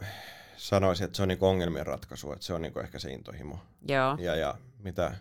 sanoisin, 0.58 1.06
että 1.06 1.16
se 1.16 1.22
on 1.22 1.28
niin 1.28 1.38
ongelmien 1.42 1.88
ratkaisu, 1.88 2.32
että 2.32 2.46
se 2.46 2.54
on 2.54 2.62
niin 2.62 2.80
ehkä 2.84 3.00
se 3.00 3.12
intohimo. 3.12 3.60
Joo. 3.88 4.18
Ja, 4.20 4.36
ja 4.36 4.56
mitä 4.80 5.16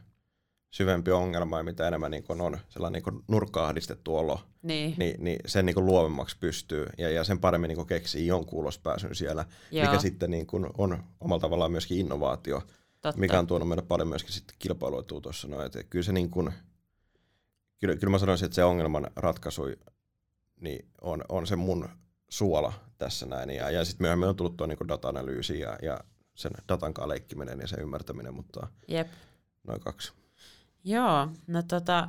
syvempi 0.76 1.10
ongelma 1.10 1.58
ja 1.58 1.64
mitä 1.64 1.88
enemmän 1.88 2.10
niin 2.10 2.22
kuin 2.22 2.40
on 2.40 2.58
sellainen 2.68 3.02
niin 3.06 3.22
nurkkaahdistettu 3.28 4.16
olo, 4.16 4.40
niin, 4.62 4.94
niin, 4.98 5.24
niin 5.24 5.38
sen 5.46 5.66
niin 5.66 5.74
kuin 5.74 5.86
luovemmaksi 5.86 6.36
pystyy 6.40 6.86
ja, 6.98 7.10
ja 7.10 7.24
sen 7.24 7.38
paremmin 7.38 7.68
niin 7.68 7.76
kuin 7.76 7.86
keksii 7.86 8.26
jonkun 8.26 8.58
ulospääsyn 8.58 9.14
siellä, 9.14 9.44
Joo. 9.70 9.86
mikä 9.86 9.98
sitten 9.98 10.30
niin 10.30 10.46
kuin 10.46 10.66
on 10.78 11.04
omalla 11.20 11.40
tavallaan 11.40 11.70
myöskin 11.70 11.98
innovaatio, 11.98 12.62
Totta. 13.00 13.20
mikä 13.20 13.38
on 13.38 13.46
tuonut 13.46 13.68
meille 13.68 13.82
paljon 13.82 14.08
myöskin 14.08 14.32
sitten 14.32 14.56
kilpailuetua 14.58 15.20
tuossa. 15.20 15.48
No, 15.48 15.62
että 15.62 15.82
kyllä 15.82 16.02
se 16.02 16.12
niin 16.12 16.30
kuin, 16.30 16.52
kyllä, 17.78 17.96
kyllä 17.96 18.10
mä 18.10 18.18
sanoisin, 18.18 18.46
että 18.46 18.54
se 18.54 18.64
ongelman 18.64 19.10
ratkaisu 19.16 19.62
niin 20.60 20.88
on, 21.00 21.24
on 21.28 21.46
se 21.46 21.56
mun 21.56 21.88
suola 22.28 22.72
tässä 22.98 23.26
näin. 23.26 23.50
Ja, 23.50 23.70
ja 23.70 23.84
sitten 23.84 24.04
myöhemmin 24.04 24.28
on 24.28 24.36
tullut 24.36 24.56
tuo 24.56 24.66
niin 24.66 24.88
data-analyysi 24.88 25.60
ja, 25.60 25.78
ja 25.82 26.00
sen 26.34 26.52
datan 26.68 26.94
kanssa 26.94 27.08
leikkiminen 27.08 27.60
ja 27.60 27.66
sen 27.66 27.80
ymmärtäminen, 27.80 28.34
mutta 28.34 28.66
Jep. 28.88 29.08
noin 29.66 29.80
kaksi. 29.80 30.12
Joo, 30.86 31.28
no 31.46 31.62
tota, 31.62 32.08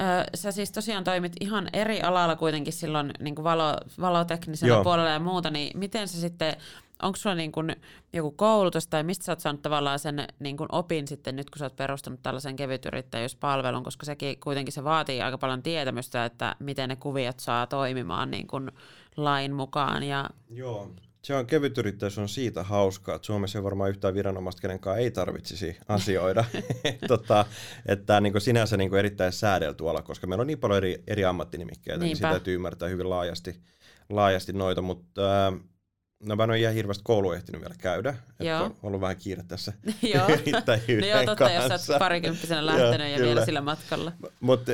ö, 0.00 0.04
sä 0.34 0.52
siis 0.52 0.72
tosiaan 0.72 1.04
toimit 1.04 1.32
ihan 1.40 1.68
eri 1.72 2.02
alalla 2.02 2.36
kuitenkin 2.36 2.72
silloin 2.72 3.10
niin 3.20 3.44
valo, 3.44 3.76
valoteknisellä 4.00 4.74
Joo. 4.74 4.84
puolella 4.84 5.10
ja 5.10 5.18
muuta, 5.18 5.50
niin 5.50 5.78
miten 5.78 6.08
se 6.08 6.20
sitten, 6.20 6.56
onko 7.02 7.16
sulla 7.16 7.36
niin 7.36 7.52
kuin 7.52 7.76
joku 8.12 8.30
koulutus 8.30 8.86
tai 8.86 9.02
mistä 9.02 9.24
sä 9.24 9.32
oot 9.32 9.40
saanut 9.40 9.62
tavallaan 9.62 9.98
sen 9.98 10.26
niin 10.38 10.56
kuin 10.56 10.68
opin 10.72 11.08
sitten 11.08 11.36
nyt, 11.36 11.50
kun 11.50 11.58
sä 11.58 11.64
oot 11.64 11.76
perustanut 11.76 12.22
tällaisen 12.22 12.56
kevytyrittäjyyspalvelun, 12.56 13.84
koska 13.84 14.06
sekin 14.06 14.40
kuitenkin 14.40 14.72
se 14.72 14.84
vaatii 14.84 15.22
aika 15.22 15.38
paljon 15.38 15.62
tietämystä, 15.62 16.24
että 16.24 16.56
miten 16.58 16.88
ne 16.88 16.96
kuviot 16.96 17.40
saa 17.40 17.66
toimimaan 17.66 18.30
niin 18.30 18.46
kuin 18.46 18.70
lain 19.16 19.52
mukaan. 19.52 20.02
Ja... 20.02 20.30
Joo, 20.50 20.90
Se 21.26 21.34
on 21.34 21.46
kevytyrittäjyys 21.46 22.18
on 22.18 22.28
siitä 22.28 22.62
hauskaa, 22.62 23.14
että 23.14 23.26
Suomessa 23.26 23.58
ei 23.58 23.62
varmaan 23.62 23.90
yhtään 23.90 24.14
viranomaista, 24.14 24.60
kenenkaan 24.60 24.98
ei 24.98 25.10
tarvitsisi 25.10 25.76
asioida. 25.88 26.44
tota, 27.08 27.46
että 27.86 28.06
tämä 28.06 28.20
niin 28.20 28.40
sinänsä 28.40 28.76
niin 28.76 28.94
erittäin 28.94 29.32
säädelty 29.32 29.88
ala, 29.88 30.02
koska 30.02 30.26
meillä 30.26 30.40
on 30.40 30.46
niin 30.46 30.58
paljon 30.58 30.76
eri, 30.76 31.02
eri 31.06 31.24
ammattinimikkeitä, 31.24 32.04
niin 32.04 32.16
sitä 32.16 32.30
täytyy 32.30 32.54
ymmärtää 32.54 32.88
hyvin 32.88 33.10
laajasti, 33.10 33.60
laajasti 34.08 34.52
noita, 34.52 34.82
mutta 34.82 35.46
äh, 35.46 35.54
No 36.20 36.36
mä 36.36 36.44
en 36.44 36.50
ole 36.50 36.58
ihan 36.58 36.74
hirveästi 36.74 37.04
koulu 37.04 37.32
ehtinyt 37.32 37.60
vielä 37.60 37.74
käydä. 37.78 38.14
Joo. 38.40 38.64
on 38.64 38.76
ollut 38.82 39.00
vähän 39.00 39.16
kiire 39.16 39.42
tässä 39.48 39.72
joo. 40.14 40.28
no 41.00 41.06
joo, 41.06 41.24
totta, 41.24 41.48
kanssa. 41.48 41.72
jos 41.72 41.90
olet 41.90 41.98
parikymppisenä 41.98 42.66
lähtenyt 42.66 43.12
ja 43.12 43.18
vielä 43.18 43.44
sillä 43.44 43.60
matkalla. 43.60 44.12
Mutta 44.40 44.72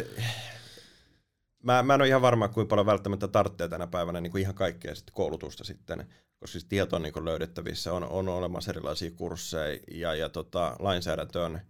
mä, 1.63 1.83
mä 1.83 1.95
en 1.95 2.01
ole 2.01 2.09
ihan 2.09 2.23
varma, 2.23 2.49
kuinka 2.49 2.71
paljon 2.71 2.87
välttämättä 2.87 3.29
tarvitsee 3.29 3.69
tänä 3.69 3.87
päivänä 3.87 4.21
niin 4.21 4.31
kuin 4.31 4.41
ihan 4.41 4.55
kaikkea 4.55 4.95
sit 4.95 5.11
koulutusta 5.11 5.65
sitten, 5.65 6.07
koska 6.37 6.53
siis 6.53 6.65
tieto 6.65 6.97
on 6.97 7.03
niin 7.03 7.13
kuin 7.13 7.25
löydettävissä, 7.25 7.93
on, 7.93 8.05
on 8.05 8.29
olemassa 8.29 8.71
erilaisia 8.71 9.11
kursseja 9.11 9.81
ja, 9.91 10.15
ja 10.15 10.29
tota, 10.29 10.77
lainsäädäntö 10.79 11.45
on, 11.45 11.61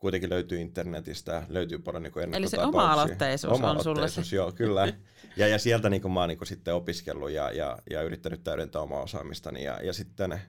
kuitenkin 0.00 0.30
löytyy 0.30 0.60
internetistä, 0.60 1.42
löytyy 1.48 1.78
paljon 1.78 2.02
niin 2.02 2.34
Eli 2.34 2.48
se 2.48 2.60
oma-aloitteisuus, 2.60 3.52
oma 3.52 3.70
on 3.70 3.82
sulle 3.82 4.08
se. 4.08 4.36
joo, 4.36 4.52
kyllä. 4.52 4.92
Ja, 5.36 5.48
ja 5.48 5.58
sieltä 5.58 5.90
niin 5.90 6.02
kuin 6.02 6.12
mä 6.12 6.20
oon 6.20 6.28
niin 6.28 6.46
sitten 6.46 6.74
opiskellut 6.74 7.30
ja, 7.30 7.50
ja, 7.50 7.78
ja 7.90 8.02
yrittänyt 8.02 8.44
täydentää 8.44 8.82
omaa 8.82 9.02
osaamistani. 9.02 9.64
Ja, 9.64 9.80
ja 9.82 9.92
sitten 9.92 10.40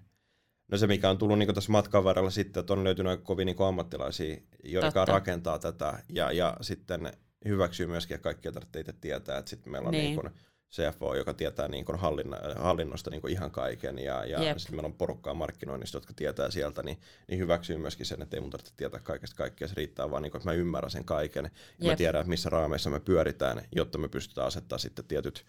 no 0.71 0.77
se, 0.77 0.87
mikä 0.87 1.09
on 1.09 1.17
tullut 1.17 1.39
niin 1.39 1.55
tässä 1.55 1.71
matkan 1.71 2.03
varrella 2.03 2.29
sitten, 2.29 2.59
että 2.59 2.73
on 2.73 2.83
löytynyt 2.83 3.09
aika 3.09 3.23
kovin 3.23 3.45
niin 3.45 3.55
ammattilaisia, 3.67 4.37
jotka 4.63 4.91
Totta. 4.91 5.05
rakentaa 5.05 5.59
tätä 5.59 6.03
ja, 6.09 6.31
ja 6.31 6.57
sitten 6.61 7.11
hyväksyy 7.45 7.87
myöskin, 7.87 8.15
että 8.15 8.23
kaikkia 8.23 8.51
tarvitsee 8.51 8.79
itse 8.79 8.93
tietää, 8.93 9.37
että 9.37 9.49
sitten 9.49 9.71
meillä 9.71 9.87
on 9.87 9.91
niin. 9.91 10.03
Niin 10.03 10.21
kuin 10.21 10.33
CFO, 10.71 11.15
joka 11.15 11.33
tietää 11.33 11.67
niin 11.67 11.85
kuin 11.85 11.99
hallinna, 11.99 12.37
hallinnosta 12.55 13.09
niin 13.09 13.21
kuin 13.21 13.33
ihan 13.33 13.51
kaiken, 13.51 13.99
ja, 13.99 14.25
ja 14.25 14.59
sitten 14.59 14.75
meillä 14.75 14.87
on 14.87 14.93
porukkaa 14.93 15.33
markkinoinnista, 15.33 15.97
jotka 15.97 16.13
tietää 16.15 16.51
sieltä, 16.51 16.83
niin, 16.83 16.97
niin 17.27 17.39
hyväksyy 17.39 17.77
myöskin 17.77 18.05
sen, 18.05 18.21
että 18.21 18.37
ei 18.37 18.41
mun 18.41 18.49
tarvitse 18.49 18.73
tietää 18.77 18.99
kaikesta 18.99 19.35
kaikkea, 19.35 19.67
se 19.67 19.73
riittää 19.77 20.11
vaan, 20.11 20.23
niin 20.23 20.31
kuin, 20.31 20.39
että 20.39 20.49
mä 20.49 20.53
ymmärrän 20.53 20.91
sen 20.91 21.05
kaiken, 21.05 21.51
ja 21.79 21.89
mä 21.89 21.95
tiedän, 21.95 22.21
että 22.21 22.29
missä 22.29 22.49
raameissa 22.49 22.89
me 22.89 22.99
pyöritään, 22.99 23.61
jotta 23.75 23.97
me 23.97 24.07
pystytään 24.07 24.47
asettaa 24.47 24.77
sitten 24.77 25.05
tietyt, 25.05 25.45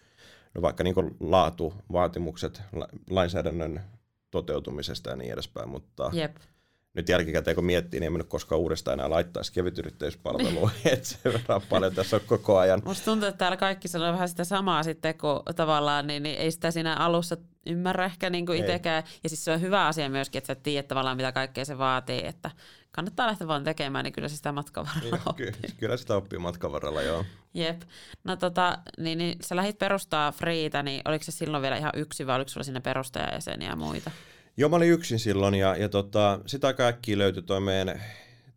no 0.53 0.61
vaikka 0.61 0.83
niin 0.83 0.95
kuin 0.95 1.15
laatuvaatimukset 1.19 2.61
lainsäädännön 3.09 3.81
toteutumisesta 4.31 5.09
ja 5.09 5.15
niin 5.15 5.33
edespäin, 5.33 5.69
mutta 5.69 6.11
Jep 6.13 6.35
nyt 6.93 7.09
jälkikäteen 7.09 7.55
kun 7.55 7.65
miettii, 7.65 7.99
niin 7.99 8.05
en 8.07 8.13
mennyt 8.13 8.29
koskaan 8.29 8.61
uudestaan 8.61 8.99
enää 8.99 9.09
laittaisi 9.09 9.53
kevytyrittäjyyspalvelua, 9.53 10.71
että 10.85 11.07
sen 11.07 11.33
verran 11.33 11.61
paljon 11.69 11.95
tässä 11.95 12.15
on 12.15 12.21
koko 12.25 12.57
ajan. 12.57 12.81
Musta 12.85 13.05
tuntuu, 13.05 13.27
että 13.29 13.37
täällä 13.37 13.57
kaikki 13.57 13.87
sanoo 13.87 14.13
vähän 14.13 14.29
sitä 14.29 14.43
samaa 14.43 14.83
sitten, 14.83 15.17
kun 15.17 15.43
tavallaan 15.55 16.07
niin, 16.07 16.23
niin 16.23 16.37
ei 16.37 16.51
sitä 16.51 16.71
siinä 16.71 16.95
alussa 16.95 17.37
ymmärrä 17.65 18.05
ehkä 18.05 18.29
niin 18.29 18.45
kuin 18.45 18.59
itsekään. 18.59 19.03
Ja 19.23 19.29
siis 19.29 19.45
se 19.45 19.51
on 19.51 19.61
hyvä 19.61 19.87
asia 19.87 20.09
myöskin, 20.09 20.37
että 20.37 20.47
sä 20.47 20.55
tiedät 20.55 20.87
tavallaan 20.87 21.17
mitä 21.17 21.31
kaikkea 21.31 21.65
se 21.65 21.77
vaatii, 21.77 22.25
että 22.25 22.51
kannattaa 22.91 23.27
lähteä 23.27 23.47
vaan 23.47 23.63
tekemään, 23.63 24.03
niin 24.03 24.13
kyllä 24.13 24.27
se 24.27 24.35
sitä 24.35 24.51
matkan 24.51 24.87
varrella 24.95 25.21
oppii. 25.25 25.51
Ky- 25.51 25.73
kyllä 25.79 25.97
sitä 25.97 26.15
oppii 26.15 26.39
matkan 26.39 26.71
varrella, 26.71 27.01
joo. 27.01 27.25
Jep. 27.53 27.81
No 28.23 28.35
tota, 28.35 28.77
niin, 28.97 29.17
niin 29.17 29.37
sä 29.41 29.55
lähdit 29.55 29.79
perustaa 29.79 30.31
Freeitä, 30.31 30.83
niin 30.83 31.01
oliko 31.05 31.23
se 31.23 31.31
silloin 31.31 31.61
vielä 31.61 31.77
ihan 31.77 31.91
yksi 31.95 32.27
vai 32.27 32.35
oliko 32.35 32.49
sulla 32.49 32.63
sinne 32.63 32.79
perustajajäseniä 32.79 33.69
ja 33.69 33.75
muita? 33.75 34.11
Joo, 34.57 34.69
mä 34.69 34.75
olin 34.75 34.91
yksin 34.91 35.19
silloin 35.19 35.55
ja, 35.55 35.75
ja 35.75 35.89
tota, 35.89 36.39
sitä 36.45 36.67
aika 36.67 36.87
äkkiä 36.87 37.17
löytyi 37.17 37.43
toi 37.43 37.61
meidän 37.61 38.01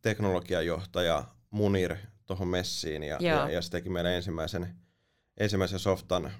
teknologiajohtaja 0.02 1.24
Munir 1.50 1.96
tuohon 2.26 2.48
messiin 2.48 3.02
ja, 3.02 3.18
ja, 3.20 3.50
ja 3.50 3.62
se 3.62 3.70
teki 3.70 3.88
meidän 3.88 4.12
ensimmäisen, 4.12 4.74
ensimmäisen 5.38 5.78
softan, 5.78 6.32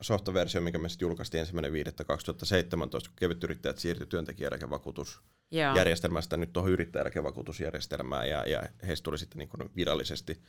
softaversio, 0.00 0.60
mikä 0.60 0.78
me 0.78 0.88
sitten 0.88 1.06
julkaistiin 1.06 1.40
ensimmäinen 1.40 1.72
2017, 2.06 3.10
kun 3.10 3.16
kevyt 3.16 3.44
yrittäjät 3.44 3.78
siirtyi 3.78 4.06
työntekijäeläkevakuutusjärjestelmästä 4.06 6.36
nyt 6.36 6.52
tuohon 6.52 6.72
yrittäjäeläkevakuutusjärjestelmään 6.72 8.28
ja, 8.28 8.44
ja 8.46 8.62
heistä 8.86 9.04
tuli 9.04 9.18
sitten 9.18 9.38
niin 9.38 9.70
virallisesti 9.76 10.42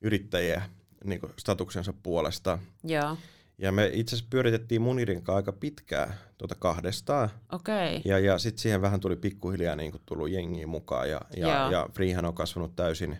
yrittäjiä 0.00 0.62
niin 1.04 1.20
statuksensa 1.38 1.92
puolesta. 2.02 2.58
Joo. 2.84 3.16
Ja 3.60 3.72
me 3.72 3.90
itse 3.92 4.16
asiassa 4.16 4.30
pyöritettiin 4.30 4.82
Munirin 4.82 5.22
kanssa 5.22 5.36
aika 5.36 5.52
pitkään 5.52 6.14
tuota 6.38 6.54
kahdestaan. 6.54 7.30
Okay. 7.52 8.00
Ja, 8.04 8.18
ja 8.18 8.38
sitten 8.38 8.62
siihen 8.62 8.82
vähän 8.82 9.00
tuli 9.00 9.16
pikkuhiljaa 9.16 9.76
niin 9.76 9.90
kuin 9.90 10.02
tullut 10.06 10.30
jengiä 10.30 10.66
mukaan. 10.66 11.10
Ja, 11.10 11.20
ja, 11.36 11.68
ja 11.70 11.88
Freehan 11.94 12.24
on 12.24 12.34
kasvanut 12.34 12.76
täysin 12.76 13.18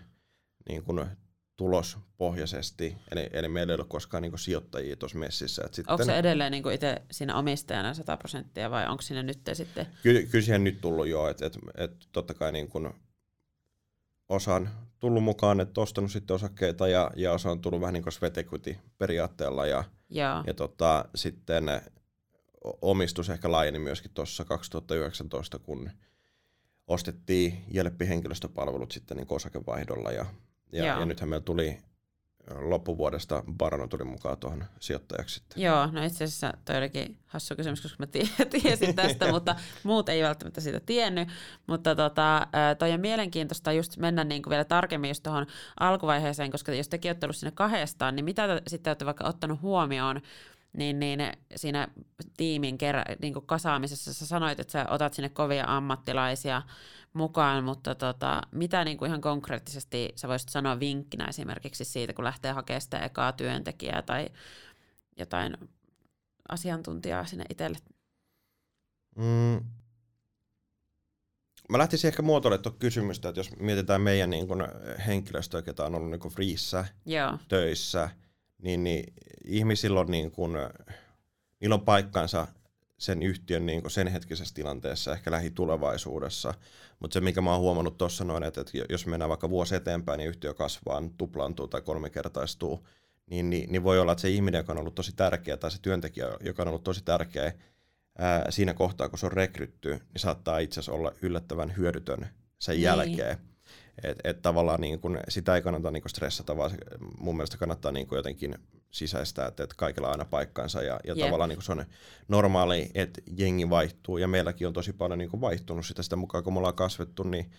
niin 0.69 0.83
kuin 0.83 1.05
tulospohjaisesti. 1.57 2.97
Eli, 3.11 3.29
eli 3.33 3.47
meillä 3.47 3.73
ei 3.73 3.79
ole 3.79 3.85
koskaan 3.89 4.21
niin 4.21 4.31
kuin 4.31 4.39
sijoittajia 4.39 4.95
tuossa 4.95 5.17
messissä. 5.17 5.63
Et 5.65 5.73
sitten, 5.73 5.93
onko 5.93 6.05
se 6.05 6.17
edelleen 6.17 6.51
niin 6.51 6.63
kuin 6.63 6.75
itse 6.75 7.01
siinä 7.11 7.35
omistajana 7.35 7.93
100 7.93 8.17
prosenttia 8.17 8.71
vai 8.71 8.87
onko 8.87 9.01
siinä 9.01 9.23
nyt 9.23 9.39
sitten? 9.53 9.87
Ky, 10.03 10.27
kyllä 10.31 10.45
siihen 10.45 10.63
nyt 10.63 10.81
tullut 10.81 11.07
jo. 11.07 11.29
Että 11.29 11.45
et, 11.45 11.57
et 11.75 11.91
totta 12.11 12.33
kai 12.33 12.51
niin 12.51 12.67
kuin 12.67 12.89
osan 14.29 14.69
tullut 14.99 15.23
mukaan, 15.23 15.59
että 15.59 15.81
ostanut 15.81 16.11
sitten 16.11 16.35
osakkeita 16.35 16.87
ja, 16.87 17.11
ja 17.15 17.31
osa 17.31 17.51
on 17.51 17.61
tullut 17.61 17.81
vähän 17.81 17.93
niin 17.93 18.03
kuin 18.03 18.13
sweat 18.13 18.37
equity 18.37 18.75
periaatteella 18.97 19.65
ja, 19.65 19.83
ja. 20.11 20.43
ja 20.47 20.53
tota, 20.53 21.05
sitten 21.15 21.63
omistus 22.81 23.29
ehkä 23.29 23.51
laajeni 23.51 23.79
myöskin 23.79 24.11
tuossa 24.13 24.45
2019, 24.45 25.59
kun 25.59 25.89
ostettiin 26.87 27.63
Jelppi 27.71 28.07
henkilöstöpalvelut 28.07 28.91
sitten 28.91 29.17
niin 29.17 29.27
osakevaihdolla 29.29 30.11
ja, 30.11 30.25
ja, 30.71 30.85
ja 30.85 31.05
nythän 31.05 31.29
meillä 31.29 31.43
tuli 31.43 31.77
loppuvuodesta 32.55 33.43
Barano 33.57 33.87
tuli 33.87 34.03
mukaan 34.03 34.37
tuohon 34.37 34.65
sijoittajaksi 34.79 35.35
sitten. 35.35 35.63
Joo, 35.63 35.87
no 35.87 36.03
itse 36.03 36.23
asiassa 36.23 36.53
toi 36.65 36.77
olikin 36.77 37.17
hassu 37.27 37.55
kysymys, 37.55 37.81
koska 37.81 37.97
mä 37.99 38.07
tiesin 38.61 38.95
tästä, 38.95 39.31
mutta 39.33 39.55
muut 39.83 40.09
ei 40.09 40.23
välttämättä 40.23 40.61
siitä 40.61 40.79
tiennyt. 40.79 41.29
Mutta 41.67 41.95
tota, 41.95 42.47
toi 42.79 42.91
on 42.91 42.99
mielenkiintoista 42.99 43.71
just 43.71 43.97
mennä 43.97 44.23
niin 44.23 44.41
kuin 44.41 44.51
vielä 44.51 44.63
tarkemmin 44.63 45.09
just 45.09 45.23
tuohon 45.23 45.45
alkuvaiheeseen, 45.79 46.51
koska 46.51 46.73
jos 46.73 46.89
tekin 46.89 47.09
olette 47.09 47.25
ollut 47.25 47.35
sinne 47.35 47.51
kahdestaan, 47.51 48.15
niin 48.15 48.25
mitä 48.25 48.47
te 48.47 48.61
sitten 48.67 48.91
olette 48.91 49.05
vaikka 49.05 49.27
ottanut 49.27 49.61
huomioon 49.61 50.21
niin, 50.77 50.99
niin 50.99 51.19
siinä 51.55 51.87
tiimin 52.37 52.77
kerä, 52.77 53.05
niin 53.21 53.33
kuin 53.33 53.45
kasaamisessa 53.45 54.13
sä 54.13 54.25
sanoit, 54.25 54.59
että 54.59 54.71
sä 54.71 54.85
otat 54.89 55.13
sinne 55.13 55.29
kovia 55.29 55.65
ammattilaisia 55.67 56.61
mukaan, 57.13 57.63
mutta 57.63 57.95
tota, 57.95 58.41
mitä 58.51 58.83
niin 58.83 58.97
kuin 58.97 59.07
ihan 59.09 59.21
konkreettisesti 59.21 60.09
sä 60.15 60.27
voisit 60.27 60.49
sanoa 60.49 60.79
vinkkinä 60.79 61.25
esimerkiksi 61.25 61.85
siitä, 61.85 62.13
kun 62.13 62.25
lähtee 62.25 62.51
hakemaan 62.51 62.81
sitä 62.81 62.99
ekaa 62.99 63.31
työntekijää 63.31 64.01
tai 64.01 64.29
jotain 65.17 65.57
asiantuntijaa 66.49 67.25
sinne 67.25 67.45
itselle? 67.49 67.77
Mm. 69.15 69.65
Mä 71.69 71.77
lähtisin 71.77 72.07
ehkä 72.07 72.21
muotoilemaan 72.21 72.63
tuon 72.63 72.79
kysymystä, 72.79 73.29
että 73.29 73.39
jos 73.39 73.57
mietitään 73.59 74.01
meidän 74.01 74.29
niin 74.29 74.47
kun 74.47 74.67
henkilöstöä, 75.07 75.61
ketä 75.61 75.85
on 75.85 75.95
ollut 75.95 76.09
niin 76.09 76.19
kun 76.19 76.31
friissä 76.31 76.85
Joo. 77.05 77.37
töissä, 77.47 78.09
niin, 78.61 78.83
niin 78.83 79.13
ihmisillä 79.45 79.99
on, 79.99 80.07
niin 80.11 80.31
kun, 80.31 80.57
niillä 81.59 81.73
on 81.73 81.85
paikkansa 81.85 82.47
sen 82.97 83.23
yhtiön 83.23 83.65
niin 83.65 83.81
sen 83.87 84.07
hetkisessä 84.07 84.55
tilanteessa, 84.55 85.13
ehkä 85.13 85.31
lähitulevaisuudessa. 85.31 86.53
Mutta 86.99 87.13
se, 87.13 87.21
mikä 87.21 87.41
mä 87.41 87.51
oon 87.51 87.61
huomannut 87.61 87.97
tuossa 87.97 88.23
noin, 88.23 88.43
että, 88.43 88.61
että 88.61 88.71
jos 88.89 89.05
mennään 89.05 89.29
vaikka 89.29 89.49
vuosi 89.49 89.75
eteenpäin, 89.75 90.17
niin 90.17 90.29
yhtiö 90.29 90.53
kasvaa, 90.53 91.03
tuplaantuu 91.17 91.67
tai 91.67 91.81
kolmikertaistuu, 91.81 92.87
niin, 93.29 93.49
niin, 93.49 93.71
niin 93.71 93.83
voi 93.83 93.99
olla, 93.99 94.11
että 94.11 94.21
se 94.21 94.29
ihminen, 94.29 94.59
joka 94.59 94.71
on 94.71 94.79
ollut 94.79 94.95
tosi 94.95 95.15
tärkeä, 95.15 95.57
tai 95.57 95.71
se 95.71 95.81
työntekijä, 95.81 96.27
joka 96.39 96.61
on 96.61 96.67
ollut 96.67 96.83
tosi 96.83 97.03
tärkeä 97.03 97.53
ää, 98.17 98.51
siinä 98.51 98.73
kohtaa, 98.73 99.09
kun 99.09 99.19
se 99.19 99.25
on 99.25 99.31
rekrytty, 99.31 99.89
niin 99.89 100.01
saattaa 100.17 100.59
itse 100.59 100.79
asiassa 100.79 100.91
olla 100.91 101.11
yllättävän 101.21 101.77
hyödytön 101.77 102.27
sen 102.59 102.73
niin. 102.73 102.83
jälkeen. 102.83 103.37
Että 104.03 104.29
et 104.29 104.41
tavallaan 104.41 104.81
niin 104.81 104.99
kun, 104.99 105.19
sitä 105.29 105.55
ei 105.55 105.61
kannata 105.61 105.91
niin 105.91 106.03
stressata, 106.07 106.57
vaan 106.57 106.71
mun 107.17 107.37
mielestä 107.37 107.57
kannattaa 107.57 107.91
niin 107.91 108.07
jotenkin 108.11 108.55
sisäistää, 108.91 109.47
että, 109.47 109.63
että 109.63 109.75
kaikilla 109.77 110.07
on 110.07 110.11
aina 110.11 110.25
paikkansa 110.25 110.81
ja, 110.81 110.99
ja 111.03 111.13
yep. 111.15 111.25
tavallaan 111.25 111.49
niin 111.49 111.61
se 111.61 111.71
on 111.71 111.85
normaali, 112.27 112.89
että 112.95 113.21
jengi 113.37 113.69
vaihtuu. 113.69 114.17
Ja 114.17 114.27
meilläkin 114.27 114.67
on 114.67 114.73
tosi 114.73 114.93
paljon 114.93 115.19
niin 115.19 115.41
vaihtunut 115.41 115.85
sitä, 115.85 116.03
sitä 116.03 116.15
mukaan, 116.15 116.43
kun 116.43 116.53
me 116.53 116.57
ollaan 116.57 116.75
kasvettu, 116.75 117.23
niin, 117.23 117.51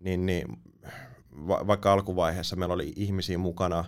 niin, 0.00 0.26
niin 0.26 0.46
va, 1.48 1.66
vaikka 1.66 1.92
alkuvaiheessa 1.92 2.56
meillä 2.56 2.74
oli 2.74 2.92
ihmisiä 2.96 3.38
mukana, 3.38 3.84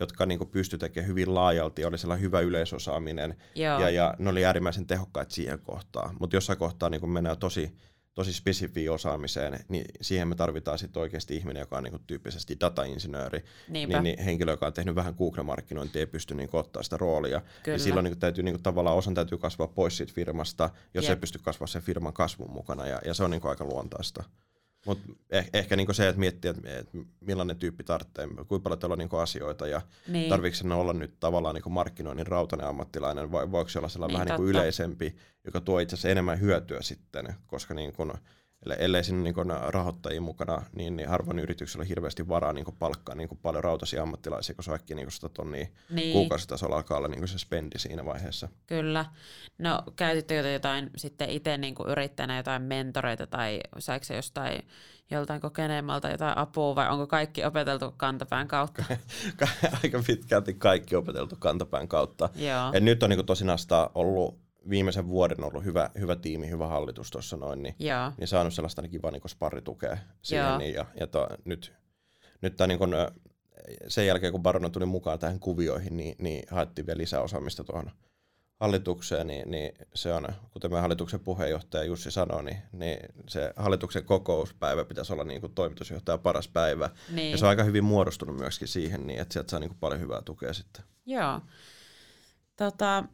jotka 0.00 0.26
niin 0.26 0.48
pysty 0.50 0.78
tekemään 0.78 1.08
hyvin 1.08 1.34
laajalti, 1.34 1.84
oli 1.84 1.98
sellainen 1.98 2.24
hyvä 2.24 2.40
yleisosaaminen. 2.40 3.36
Ja, 3.54 3.90
ja 3.90 4.14
ne 4.18 4.30
oli 4.30 4.44
äärimmäisen 4.44 4.86
tehokkaita 4.86 5.34
siihen 5.34 5.58
kohtaan, 5.58 6.16
mutta 6.20 6.36
jossain 6.36 6.58
kohtaa 6.58 6.90
niin 6.90 7.10
mennään 7.10 7.38
tosi 7.38 7.76
tosi 8.16 8.32
spesifiin 8.32 8.90
osaamiseen, 8.90 9.64
niin 9.68 9.84
siihen 10.00 10.28
me 10.28 10.34
tarvitaan 10.34 10.78
sitten 10.78 11.00
oikeasti 11.00 11.36
ihminen, 11.36 11.60
joka 11.60 11.76
on 11.76 11.82
niinku 11.82 11.98
tyyppisesti 12.06 12.56
datainsinööri, 12.60 13.44
niin, 13.68 13.88
niin 14.02 14.18
henkilö, 14.18 14.52
joka 14.52 14.66
on 14.66 14.72
tehnyt 14.72 14.94
vähän 14.94 15.14
Google-markkinointia, 15.18 16.00
ei 16.00 16.06
pysty 16.06 16.34
niinku 16.34 16.56
ottaa 16.56 16.82
sitä 16.82 16.96
roolia. 16.96 17.40
Kyllä. 17.62 17.74
Ja 17.74 17.78
silloin 17.78 18.04
niinku 18.04 18.20
täytyy 18.20 18.44
niinku, 18.44 18.62
tavallaan 18.62 18.96
osan 18.96 19.14
täytyy 19.14 19.38
kasvaa 19.38 19.66
pois 19.66 19.96
siitä 19.96 20.12
firmasta, 20.14 20.70
jos 20.94 21.04
Jep. 21.04 21.10
ei 21.10 21.20
pysty 21.20 21.38
kasvaa 21.38 21.66
sen 21.66 21.82
firman 21.82 22.12
kasvun 22.12 22.50
mukana, 22.50 22.86
ja, 22.86 23.00
ja 23.04 23.14
se 23.14 23.24
on 23.24 23.30
niinku 23.30 23.48
aika 23.48 23.64
luontaista. 23.64 24.24
Mutta 24.86 25.12
eh, 25.30 25.50
ehkä 25.52 25.76
niinku 25.76 25.92
se, 25.92 26.08
että 26.08 26.20
miettii, 26.20 26.50
että 26.50 26.78
et 26.78 26.88
millainen 27.20 27.56
tyyppi 27.56 27.84
tarvitsee, 27.84 28.26
kuinka 28.26 28.60
paljon 28.60 28.78
teillä 28.78 28.92
on 28.92 28.98
niinku 28.98 29.16
asioita 29.16 29.66
ja 29.66 29.80
niin. 30.08 30.28
tarvitseeko 30.28 30.80
olla 30.80 30.92
nyt 30.92 31.20
tavallaan 31.20 31.54
niinku 31.54 31.70
markkinoinnin 31.70 32.26
rautainen 32.26 32.66
ammattilainen 32.66 33.32
vai 33.32 33.50
voiko 33.50 33.68
se 33.68 33.78
olla 33.78 33.88
sellainen 33.88 34.18
niin, 34.18 34.26
vähän 34.28 34.40
niinku 34.40 34.50
yleisempi, 34.50 35.16
joka 35.44 35.60
tuo 35.60 35.78
itse 35.78 35.94
asiassa 35.94 36.08
enemmän 36.08 36.40
hyötyä 36.40 36.82
sitten, 36.82 37.34
koska 37.46 37.74
niinku, 37.74 38.12
ellei 38.74 39.04
siinä 39.04 39.22
niin 39.22 39.34
rahoittajia 39.66 40.20
mukana, 40.20 40.62
niin, 40.72 40.96
niin 40.96 41.08
harvoin 41.08 41.38
yrityksellä 41.38 41.82
on 41.82 41.88
hirveästi 41.88 42.28
varaa 42.28 42.52
niin 42.52 42.66
palkkaa 42.78 43.14
niin 43.14 43.28
paljon 43.42 43.64
rautaisia 43.64 44.02
ammattilaisia, 44.02 44.54
kun 44.54 44.64
se 44.64 44.72
äkkiä 44.72 44.96
niin 44.96 45.10
100 45.10 45.28
tonnia 45.28 45.66
niin. 45.90 46.12
kuukausitasolla 46.12 46.76
alkaa 46.76 46.98
olla 46.98 47.08
niin 47.08 47.28
se 47.28 47.38
spendi 47.38 47.78
siinä 47.78 48.04
vaiheessa. 48.04 48.48
Kyllä. 48.66 49.04
No 49.58 49.82
käytittekö 49.96 50.48
jotain 50.48 50.90
sitten 50.96 51.30
itse 51.30 51.58
niin 51.58 51.74
yrittäjänä 51.88 52.36
jotain 52.36 52.62
mentoreita 52.62 53.26
tai 53.26 53.60
saiko 53.78 54.04
se 54.04 54.16
jostain 54.16 54.62
joltain 55.10 55.40
kokeneemmalta 55.40 56.10
jotain 56.10 56.38
apua 56.38 56.74
vai 56.74 56.90
onko 56.90 57.06
kaikki 57.06 57.44
opeteltu 57.44 57.94
kantapään 57.96 58.48
kautta? 58.48 58.84
Aika 59.82 60.02
pitkälti 60.06 60.54
kaikki 60.54 60.96
opeteltu 60.96 61.36
kantapään 61.38 61.88
kautta. 61.88 62.28
Joo. 62.34 62.70
Et 62.72 62.84
nyt 62.84 63.02
on 63.02 63.10
niin 63.10 63.26
tosinaan 63.26 63.58
ollut 63.94 64.45
viimeisen 64.70 65.08
vuoden 65.08 65.44
ollut 65.44 65.64
hyvä, 65.64 65.90
hyvä 65.98 66.16
tiimi, 66.16 66.50
hyvä 66.50 66.66
hallitus 66.66 67.10
tuossa 67.10 67.36
noin, 67.36 67.62
niin, 67.62 67.74
Joo. 67.78 68.12
niin 68.18 68.28
saanut 68.28 68.54
sellaista 68.54 68.82
niin 68.82 68.90
kivaa 68.90 69.10
niin 69.10 69.22
sparritukea 69.28 69.98
siihen. 70.22 70.58
Niin, 70.58 70.74
ja 70.74 70.86
ja 71.00 71.06
to, 71.06 71.28
nyt, 71.44 71.72
nyt 72.42 72.56
tämä 72.56 72.68
niin 72.68 72.78
kuin, 72.78 72.94
sen 73.88 74.06
jälkeen, 74.06 74.32
kun 74.32 74.42
Barona 74.42 74.70
tuli 74.70 74.86
mukaan 74.86 75.18
tähän 75.18 75.40
kuvioihin, 75.40 75.96
niin, 75.96 76.16
niin 76.18 76.44
haettiin 76.50 76.86
vielä 76.86 76.98
lisää 76.98 77.20
osaamista 77.20 77.64
tuohon 77.64 77.90
hallitukseen, 78.60 79.26
niin, 79.26 79.50
niin 79.50 79.72
se 79.94 80.12
on, 80.12 80.28
kuten 80.50 80.72
me 80.72 80.80
hallituksen 80.80 81.20
puheenjohtaja 81.20 81.84
Jussi 81.84 82.10
sanoi, 82.10 82.44
niin, 82.44 82.56
niin 82.72 82.98
se 83.28 83.52
hallituksen 83.56 84.04
kokouspäivä 84.04 84.84
pitäisi 84.84 85.12
olla 85.12 85.24
niin 85.24 85.40
kuin 85.40 85.54
toimitusjohtaja 85.54 86.18
paras 86.18 86.48
päivä. 86.48 86.90
Niin. 87.10 87.30
Ja 87.30 87.38
se 87.38 87.44
on 87.44 87.48
aika 87.48 87.64
hyvin 87.64 87.84
muodostunut 87.84 88.36
myöskin 88.36 88.68
siihen, 88.68 89.06
niin 89.06 89.20
että 89.20 89.32
sieltä 89.32 89.50
saa 89.50 89.60
niin 89.60 89.70
kuin 89.70 89.78
paljon 89.80 90.00
hyvää 90.00 90.22
tukea 90.22 90.52
sitten. 90.52 90.84
Joo. 91.06 91.40
Tota, 92.56 93.04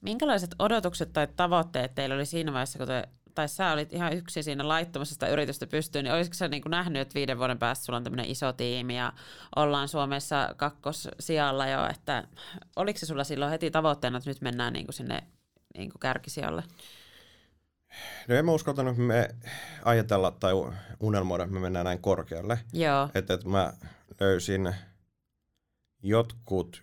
Minkälaiset 0.00 0.50
odotukset 0.58 1.12
tai 1.12 1.28
tavoitteet 1.36 1.94
teillä 1.94 2.14
oli 2.14 2.26
siinä 2.26 2.52
vaiheessa, 2.52 2.78
kun 2.78 2.86
te, 2.86 3.08
tai 3.34 3.48
sä 3.48 3.72
olit 3.72 3.92
ihan 3.92 4.12
yksi 4.12 4.42
siinä 4.42 4.68
laittomassa 4.68 5.12
sitä 5.12 5.28
yritystä 5.28 5.66
pystyyn, 5.66 6.04
niin 6.04 6.14
olisiko 6.14 6.34
sä 6.34 6.48
niin 6.48 6.62
kuin 6.62 6.70
nähnyt, 6.70 7.02
että 7.02 7.14
viiden 7.14 7.38
vuoden 7.38 7.58
päästä 7.58 7.84
sulla 7.84 7.96
on 7.96 8.04
tämmöinen 8.04 8.30
iso 8.30 8.52
tiimi 8.52 8.96
ja 8.96 9.12
ollaan 9.56 9.88
Suomessa 9.88 10.54
kakkossijalla 10.56 11.66
jo, 11.66 11.86
että 11.90 12.24
oliko 12.76 12.98
se 12.98 13.06
sulla 13.06 13.24
silloin 13.24 13.50
heti 13.50 13.70
tavoitteena, 13.70 14.18
että 14.18 14.30
nyt 14.30 14.40
mennään 14.40 14.72
niin 14.72 14.86
kuin 14.86 14.94
sinne 14.94 15.22
niin 15.76 15.90
kuin 15.90 16.00
kärkisijalle? 16.00 16.62
No 18.28 18.34
en 18.34 18.44
mä 18.44 18.52
uskaltanut, 18.52 18.90
että 18.90 19.02
me 19.02 19.28
ajatella 19.84 20.30
tai 20.30 20.52
unelmoida, 21.00 21.44
että 21.44 21.54
me 21.54 21.60
mennään 21.60 21.84
näin 21.84 22.02
korkealle. 22.02 22.58
Joo. 22.72 23.08
Että, 23.14 23.34
että 23.34 23.48
mä 23.48 23.72
löysin 24.20 24.74
jotkut 26.02 26.82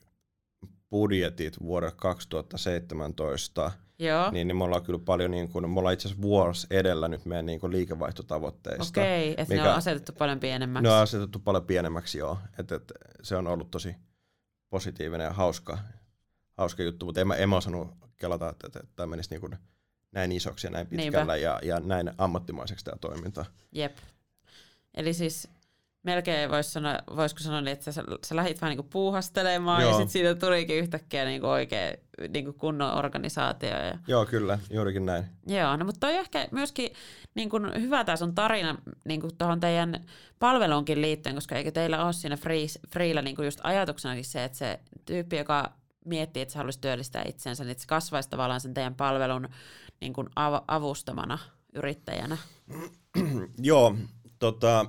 budjetit 0.94 1.60
vuodelle 1.60 1.94
2017, 1.96 3.72
Joo. 4.00 4.32
Niin, 4.32 4.48
niin 4.48 4.58
me 4.58 4.64
ollaan 4.64 4.84
kyllä 4.84 5.00
paljon, 5.00 5.32
niin 5.32 5.50
kuin, 5.50 5.70
me 5.70 5.80
ollaan 5.80 5.94
itse 5.94 6.08
asiassa 6.08 6.22
vuosi 6.22 6.68
edellä 6.70 7.08
nyt 7.08 7.26
meidän 7.26 7.46
niin 7.46 7.60
kuin 7.60 7.72
liikevaihtotavoitteista. 7.72 9.02
Okei, 9.02 9.32
että 9.38 9.54
mikä, 9.54 9.64
ne 9.64 9.70
on 9.70 9.76
asetettu 9.76 10.12
paljon 10.12 10.40
pienemmäksi. 10.40 10.84
Ne 10.84 10.90
on 10.90 11.02
asetettu 11.02 11.40
paljon 11.40 11.66
pienemmäksi, 11.66 12.18
joo. 12.18 12.38
Et, 12.60 12.72
et, 12.72 12.92
se 13.24 13.36
on 13.36 13.48
ollut 13.48 13.72
tosi 13.72 13.96
positiivinen 14.70 15.26
ja 15.26 15.34
hauska, 15.34 15.78
hauska 16.58 16.84
juttu, 16.84 17.06
mutta 17.06 17.22
en 17.22 17.28
mä, 17.28 17.36
en 17.36 17.50
mä 17.50 17.58
osannut 17.58 17.88
kelata, 18.18 18.50
että, 18.50 18.68
että, 18.68 18.80
että 18.80 18.92
tämä 18.96 19.08
menisi 19.08 19.30
niin 19.30 19.42
kuin 19.42 19.58
näin 20.12 20.32
isoksi 20.32 20.68
ja 20.68 20.72
näin 20.72 20.88
pitkällä 20.88 21.36
ja, 21.36 21.60
ja 21.64 21.80
näin 21.80 22.12
ammattimaiseksi 22.18 22.86
tämä 22.86 22.98
toiminta. 23.02 23.46
Jep. 23.72 23.98
Eli 24.94 25.14
siis 25.14 25.48
melkein 26.04 26.52
vois 26.52 26.74
sanoa, 26.74 27.00
voisiko 27.16 27.40
sanoa, 27.40 27.62
niin, 27.62 27.74
että 27.74 27.92
sä, 27.92 28.04
sä 28.26 28.36
lähdit 28.36 28.62
vähän 28.62 28.78
niin 28.78 28.90
puuhastelemaan 28.90 29.82
Joo. 29.82 29.92
ja 29.92 29.98
sitten 29.98 30.12
siitä 30.12 30.36
tulikin 30.36 30.78
yhtäkkiä 30.78 31.26
niin 31.26 31.46
oikein 31.46 31.98
niin 32.30 32.54
kunnon 32.54 32.98
organisaatio. 32.98 33.70
Ja... 33.70 34.00
Joo, 34.08 34.26
kyllä, 34.26 34.60
juurikin 34.70 35.06
näin. 35.06 35.26
Joo, 35.48 35.78
no 35.78 35.86
mutta 35.86 36.00
toi 36.00 36.16
ehkä 36.16 36.48
myöskin 36.52 36.94
niin 37.36 37.50
kuin 37.50 37.82
hyvä 37.82 38.04
tämä 38.04 38.16
sun 38.16 38.36
tarina 38.36 38.78
niin 39.06 39.22
kuin 39.22 39.38
tuohon 39.38 39.60
teidän 39.60 40.06
palveluunkin 40.40 41.02
liittyen, 41.02 41.36
koska 41.36 41.56
eikö 41.56 41.72
teillä 41.72 42.06
ole 42.06 42.14
siinä 42.14 42.38
free, 42.38 42.66
freellä 42.90 43.22
niin 43.22 43.36
kuin 43.36 43.46
just 43.46 43.60
ajatuksenakin 43.64 44.26
se, 44.26 44.44
että 44.44 44.58
se 44.58 44.80
tyyppi, 45.06 45.38
joka 45.38 45.74
miettii, 46.06 46.42
että 46.42 46.52
se 46.52 46.58
haluaisi 46.58 46.82
työllistää 46.82 47.24
itsensä, 47.28 47.64
niin 47.64 47.72
että 47.72 47.82
se 47.82 47.88
kasvaisi 47.88 48.30
tavallaan 48.30 48.62
sen 48.62 48.74
teidän 48.74 48.96
palvelun 48.96 49.50
niin 50.02 50.14
kuin 50.14 50.28
av- 50.36 50.64
avustamana 50.68 51.40
yrittäjänä. 51.74 52.38
Joo, 53.58 53.96
tota, 54.40 54.86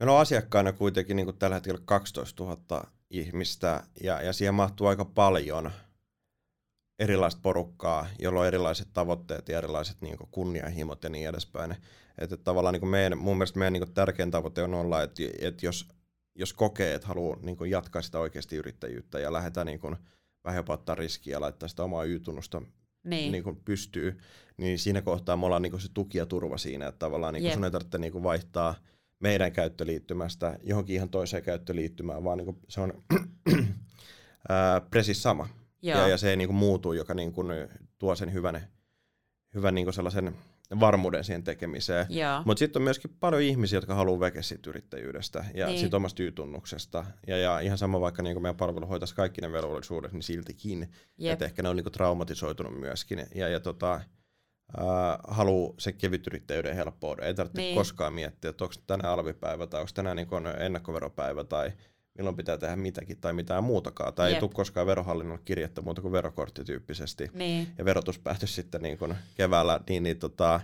Meillä 0.00 0.12
on 0.12 0.20
asiakkaina 0.20 0.72
kuitenkin 0.72 1.16
niin 1.16 1.26
kuin 1.26 1.38
tällä 1.38 1.56
hetkellä 1.56 1.80
12 1.84 2.44
000 2.44 2.84
ihmistä 3.10 3.82
ja, 4.02 4.22
ja 4.22 4.32
siihen 4.32 4.54
mahtuu 4.54 4.86
aika 4.86 5.04
paljon 5.04 5.70
erilaista 6.98 7.40
porukkaa, 7.42 8.06
jolla 8.18 8.40
on 8.40 8.46
erilaiset 8.46 8.88
tavoitteet 8.92 9.48
ja 9.48 9.58
erilaiset 9.58 9.96
niin 10.00 10.16
kuin 10.16 10.28
kunnianhimot 10.30 11.04
ja 11.04 11.10
niin 11.10 11.28
edespäin. 11.28 11.76
Että 12.18 12.36
tavallaan 12.36 12.72
niin 12.72 12.80
kuin 12.80 12.90
meidän, 12.90 13.18
mun 13.18 13.36
mielestä 13.36 13.58
meidän 13.58 13.72
niin 13.72 13.84
kuin 13.84 13.94
tärkein 13.94 14.30
tavoite 14.30 14.62
on 14.62 14.74
olla, 14.74 15.02
että, 15.02 15.22
että 15.40 15.66
jos, 15.66 15.88
jos 16.34 16.52
kokee, 16.52 16.94
että 16.94 17.08
haluaa 17.08 17.38
niin 17.42 17.56
kuin 17.56 17.70
jatkaa 17.70 18.02
sitä 18.02 18.18
oikeasti 18.18 18.56
yrittäjyyttä 18.56 19.18
ja 19.18 19.32
lähdetään 19.32 19.66
niin 19.66 19.80
kuin 19.80 19.96
vähän 20.44 20.58
jopa 20.58 20.72
ottaa 20.72 20.94
riskiä 20.94 21.32
ja 21.32 21.40
laittaa 21.40 21.68
sitä 21.68 21.84
omaa 21.84 22.04
Y-tunnusta 22.04 22.62
niin. 23.04 23.32
Niin 23.32 23.44
kuin 23.44 23.56
pystyy, 23.64 24.18
niin 24.56 24.78
siinä 24.78 25.02
kohtaa 25.02 25.36
me 25.36 25.46
ollaan 25.46 25.62
niin 25.62 25.70
kuin 25.70 25.80
se 25.80 25.88
tuki 25.94 26.18
ja 26.18 26.26
turva 26.26 26.58
siinä, 26.58 26.86
että 26.86 26.98
tavallaan 26.98 27.34
niin 27.34 27.42
kuin 27.42 27.52
sun 27.52 27.64
ei 27.64 27.70
tarvitse 27.70 27.98
niin 27.98 28.12
kuin 28.12 28.24
vaihtaa– 28.24 28.74
meidän 29.20 29.52
käyttöliittymästä 29.52 30.58
johonkin 30.62 30.96
ihan 30.96 31.08
toiseen 31.08 31.42
käyttöliittymään, 31.42 32.24
vaan 32.24 32.38
niin 32.38 32.44
kuin 32.46 32.58
se 32.68 32.80
on 32.80 33.04
presis 34.90 35.22
sama. 35.22 35.48
Ja, 35.82 36.08
ja 36.08 36.16
se 36.16 36.30
ei 36.30 36.36
niin 36.36 36.48
kuin 36.48 36.56
muutu, 36.56 36.92
joka 36.92 37.14
niin 37.14 37.32
kuin 37.32 37.48
tuo 37.98 38.14
sen 38.14 38.32
hyvän, 38.32 38.60
hyvän 39.54 39.74
niin 39.74 39.84
kuin 39.84 39.94
sellaisen 39.94 40.36
varmuuden 40.80 41.24
siihen 41.24 41.44
tekemiseen. 41.44 42.06
Mutta 42.44 42.58
sitten 42.58 42.80
on 42.80 42.84
myöskin 42.84 43.16
paljon 43.20 43.42
ihmisiä, 43.42 43.76
jotka 43.76 43.94
haluaa 43.94 44.20
vekeä 44.20 44.42
siitä 44.42 44.70
yrittäjyydestä 44.70 45.44
ja 45.54 45.66
niin. 45.66 45.78
siitä 45.78 45.96
omasta 45.96 46.22
Y-tunnuksesta. 46.22 47.04
Ja, 47.26 47.36
ja 47.36 47.60
ihan 47.60 47.78
sama 47.78 48.00
vaikka 48.00 48.22
niin 48.22 48.42
meidän 48.42 48.56
palvelu 48.56 48.86
hoitaisi 48.86 49.14
kaikki 49.14 49.40
ne 49.40 49.52
velvollisuudet, 49.52 50.12
niin 50.12 50.22
siltikin. 50.22 50.88
Että 51.18 51.44
ehkä 51.44 51.62
ne 51.62 51.68
on 51.68 51.76
niin 51.76 51.92
traumatisoitunut 51.92 52.80
myöskin. 52.80 53.26
Ja, 53.34 53.48
ja 53.48 53.60
tota, 53.60 54.00
äh, 54.78 54.84
haluaa 55.28 55.74
se 55.78 55.92
kevytyrittäjyyden 55.92 56.76
helppouden. 56.76 57.26
Ei 57.26 57.34
tarvitse 57.34 57.60
niin. 57.60 57.74
koskaan 57.74 58.12
miettiä, 58.12 58.50
että 58.50 58.64
onko 58.64 58.74
tänään 58.86 59.12
alvipäivä 59.12 59.66
tai 59.66 59.80
onko 59.80 59.90
tänään 59.94 60.16
niin 60.16 60.28
ennakkoveropäivä 60.60 61.44
tai 61.44 61.72
milloin 62.18 62.36
pitää 62.36 62.58
tehdä 62.58 62.76
mitäkin 62.76 63.16
tai 63.20 63.32
mitään 63.32 63.64
muutakaan. 63.64 64.14
Tai 64.14 64.28
Jep. 64.30 64.34
ei 64.34 64.40
tule 64.40 64.50
koskaan 64.54 64.86
verohallinnon 64.86 65.38
kirjettä 65.44 65.82
muuta 65.82 66.02
kuin 66.02 66.12
verokorttityyppisesti. 66.12 67.30
Niin. 67.34 67.68
Ja 67.78 67.84
verotuspäätös 67.84 68.54
sitten 68.54 68.82
niin 68.82 68.98
kuin 68.98 69.14
keväällä, 69.34 69.80
niin, 69.88 70.02
niin 70.02 70.18
tota, 70.18 70.60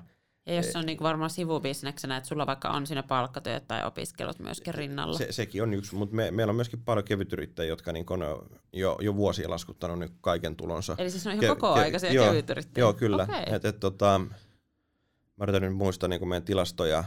ja 0.46 0.54
jos 0.54 0.72
se 0.72 0.78
on 0.78 0.86
niin 0.86 0.98
kuin 0.98 1.06
varmaan 1.06 1.30
sivubisneksenä, 1.30 2.16
että 2.16 2.28
sulla 2.28 2.46
vaikka 2.46 2.70
on 2.70 2.86
siinä 2.86 3.02
palkkatyöt 3.02 3.68
tai 3.68 3.84
opiskelut 3.84 4.38
myöskin 4.38 4.74
rinnalla. 4.74 5.18
Se, 5.18 5.32
sekin 5.32 5.62
on 5.62 5.74
yksi, 5.74 5.94
mutta 5.94 6.16
me, 6.16 6.30
meillä 6.30 6.50
on 6.50 6.56
myöskin 6.56 6.82
paljon 6.84 7.04
kevytyrittäjiä, 7.04 7.68
jotka 7.68 7.92
niin 7.92 8.06
on 8.10 8.48
jo, 8.72 8.98
jo 9.00 9.16
vuosia 9.16 9.50
laskuttanut 9.50 9.98
nyt 9.98 10.12
kaiken 10.20 10.56
tulonsa. 10.56 10.94
Eli 10.98 11.10
siis 11.10 11.24
ne 11.24 11.30
on 11.30 11.34
ihan 11.34 11.40
ke, 11.56 11.60
koko 11.60 11.72
aikaisia 11.72 12.10
ke, 12.10 12.28
kevytyrittäjiä? 12.28 12.82
Joo, 12.82 12.94
kyllä. 12.94 13.22
Okay. 13.22 13.42
Et, 13.46 13.64
et, 13.64 13.80
tota, 13.80 14.20
mä 15.36 15.44
yritän 15.44 15.62
nyt 15.62 15.76
muistaa 15.76 16.08
niin 16.08 16.28
meidän 16.28 16.44
tilastoja, 16.44 17.04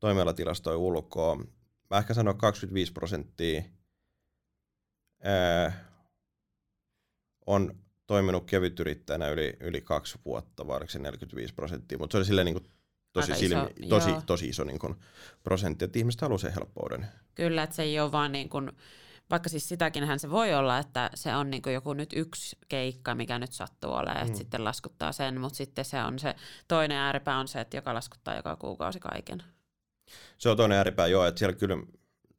toimialatilastoja 0.00 0.76
ulkoa. 0.76 1.36
Mä 1.90 1.98
ehkä 1.98 2.14
sanon 2.14 2.38
25 2.38 2.92
prosenttia 2.92 3.62
on 7.46 7.74
toiminut 8.08 8.44
kevytyrittäjänä 8.44 9.28
yli, 9.28 9.56
yli 9.60 9.80
kaksi 9.80 10.18
vuotta, 10.24 10.66
vai 10.66 10.88
se 10.88 10.98
45 10.98 11.54
prosenttia, 11.54 11.98
mutta 11.98 12.12
se 12.12 12.18
oli 12.18 12.24
silleen 12.24 12.44
niin 12.44 12.54
kuin 12.54 12.70
tosi, 13.12 13.34
silmi, 13.34 13.62
iso, 13.80 13.88
tosi, 13.88 14.10
tosi 14.26 14.48
iso 14.48 14.64
niin 14.64 14.78
kuin 14.78 14.96
prosentti, 15.42 15.84
että 15.84 15.98
ihmiset 15.98 16.20
haluaa 16.20 16.38
sen 16.38 16.54
helppouden. 16.54 17.06
Kyllä, 17.34 17.62
että 17.62 17.76
se 17.76 17.82
ei 17.82 18.00
ole 18.00 18.12
vaan 18.12 18.32
niin 18.32 18.48
kuin, 18.48 18.72
vaikka 19.30 19.48
siis 19.48 19.68
sitäkinhän 19.68 20.18
se 20.18 20.30
voi 20.30 20.54
olla, 20.54 20.78
että 20.78 21.10
se 21.14 21.34
on 21.36 21.50
niin 21.50 21.62
kuin 21.62 21.74
joku 21.74 21.92
nyt 21.92 22.10
yksi 22.16 22.58
keikka, 22.68 23.14
mikä 23.14 23.38
nyt 23.38 23.52
sattuu 23.52 23.92
olemaan, 23.92 24.16
että 24.20 24.32
mm. 24.32 24.38
sitten 24.38 24.64
laskuttaa 24.64 25.12
sen, 25.12 25.40
mutta 25.40 25.56
sitten 25.56 25.84
se 25.84 26.02
on 26.02 26.18
se 26.18 26.34
toinen 26.68 26.98
ääripää 26.98 27.38
on 27.38 27.48
se, 27.48 27.60
että 27.60 27.76
joka 27.76 27.94
laskuttaa 27.94 28.36
joka 28.36 28.56
kuukausi 28.56 29.00
kaiken. 29.00 29.42
Se 30.38 30.48
on 30.48 30.56
toinen 30.56 30.78
ääripää, 30.78 31.06
joo, 31.06 31.26
että 31.26 31.38
siellä 31.38 31.56
kyllä 31.56 31.76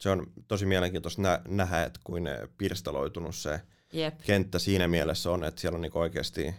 se 0.02 0.10
on 0.10 0.28
tosi 0.48 0.66
mielenkiintoista 0.66 1.22
nä- 1.22 1.42
nähdä, 1.48 1.84
että 1.84 2.00
kuin 2.04 2.28
pirstaloitunut 2.58 3.36
se 3.36 3.62
Jep. 3.94 4.20
kenttä 4.26 4.60
siinä 4.60 4.88
mielessä 4.88 5.32
on, 5.32 5.44
että 5.44 5.62
siellä 5.62 5.76
on 5.76 5.82
niinku 5.82 6.00
oikeasti 6.00 6.56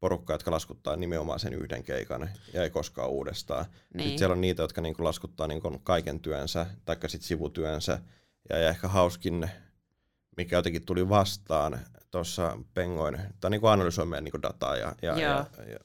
porukka, 0.00 0.32
jotka 0.32 0.50
laskuttaa 0.50 0.96
nimenomaan 0.96 1.40
sen 1.40 1.52
yhden 1.54 1.82
keikan 1.82 2.30
ja 2.52 2.62
ei 2.62 2.70
koskaan 2.70 3.10
uudestaan. 3.10 3.64
Niin. 3.94 4.04
Sitten 4.04 4.18
siellä 4.18 4.32
on 4.32 4.40
niitä, 4.40 4.62
jotka 4.62 4.80
niinku 4.80 5.04
laskuttaa 5.04 5.46
niinku 5.46 5.78
kaiken 5.82 6.20
työnsä, 6.20 6.66
tai 6.84 6.96
sitten 7.06 7.28
sivutyönsä. 7.28 7.98
Ja, 8.48 8.58
ja 8.58 8.68
ehkä 8.68 8.88
hauskin, 8.88 9.50
mikä 10.36 10.56
jotenkin 10.56 10.86
tuli 10.86 11.08
vastaan 11.08 11.80
tuossa 12.10 12.58
pengoin, 12.74 13.18
tai 13.40 13.50
niinku 13.50 13.66
analysoi 13.66 14.06
meidän 14.06 14.24
niinku 14.24 14.42
dataa 14.42 14.76
ja, 14.76 14.94
ja, 15.02 15.18
ja, 15.18 15.46
ja 15.70 15.78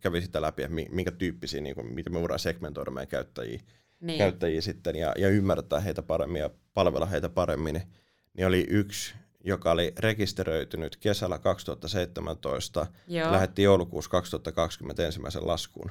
kävi 0.00 0.20
sitä 0.20 0.42
läpi, 0.42 0.62
että 0.62 0.74
minkä 0.90 1.10
tyyppisiä, 1.10 1.60
niin 1.60 1.74
kuin, 1.74 1.94
miten 1.94 2.12
me 2.12 2.20
voidaan 2.20 2.38
segmentoida 2.38 2.90
meidän 2.90 3.08
käyttäjiä, 3.08 3.60
niin. 4.00 4.18
käyttäjiä 4.18 4.60
sitten 4.60 4.96
ja, 4.96 5.12
ja 5.18 5.28
ymmärtää 5.28 5.80
heitä 5.80 6.02
paremmin 6.02 6.40
ja 6.40 6.50
palvella 6.74 7.06
heitä 7.06 7.28
paremmin, 7.28 7.74
niin, 7.74 7.88
niin 8.34 8.46
oli 8.46 8.66
yksi, 8.68 9.14
joka 9.44 9.70
oli 9.70 9.92
rekisteröitynyt 9.98 10.96
kesällä 10.96 11.38
2017, 11.38 12.86
Joo. 13.08 13.32
lähetti 13.32 13.62
joulukuussa 13.62 14.10
2020 14.10 15.06
ensimmäisen 15.06 15.46
laskuun. 15.46 15.90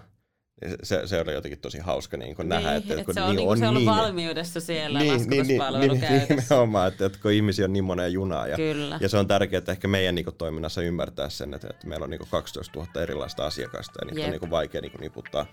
Se, 0.84 1.08
se 1.08 1.22
oli 1.22 1.34
jotenkin 1.34 1.60
tosi 1.60 1.80
hauska 1.80 2.18
niin 2.18 2.36
kun 2.36 2.44
niin, 2.44 2.50
nähdä, 2.50 2.76
että, 2.76 2.94
että 2.94 3.06
kun 3.06 3.14
se 3.14 3.22
on, 3.22 3.36
niin, 3.36 3.50
on 3.50 3.58
se 3.58 3.68
on 3.68 3.74
niin, 3.74 3.86
valmiudessa 3.86 4.62
siellä 4.62 5.00
niin, 5.00 5.30
niin, 5.30 5.48
niin, 5.48 5.62
niin, 6.02 6.26
nimenomaan, 6.30 6.88
että, 6.88 7.06
että 7.06 7.20
kun 7.22 7.32
ihmisiä 7.32 7.66
on 7.66 7.74
niin 7.74 7.84
moneen 7.84 8.14
junaa. 8.14 8.48
Ja, 8.48 8.56
Kyllä. 8.56 8.98
ja 9.02 9.10
se 9.10 9.18
on 9.18 9.28
tärkeää, 9.28 9.58
että 9.58 9.72
ehkä 9.72 9.88
meidän 9.88 10.16
niin 10.16 10.26
kuin, 10.26 10.36
toiminnassa 10.36 10.82
ymmärtää 10.82 11.30
sen, 11.30 11.54
että, 11.54 11.68
että 11.70 11.88
meillä 11.88 12.04
on 12.04 12.10
niin 12.10 12.20
kuin 12.20 12.30
12 12.30 12.80
000 12.80 13.02
erilaista 13.02 13.46
asiakasta 13.46 14.00
ja 14.02 14.06
niitä 14.06 14.20
yep. 14.20 14.26
on 14.26 14.32
niin 14.32 14.40
kuin, 14.40 14.52
vaikea 14.52 14.82
niin 14.82 14.92
kuin, 14.92 15.02
niputtaa, 15.02 15.46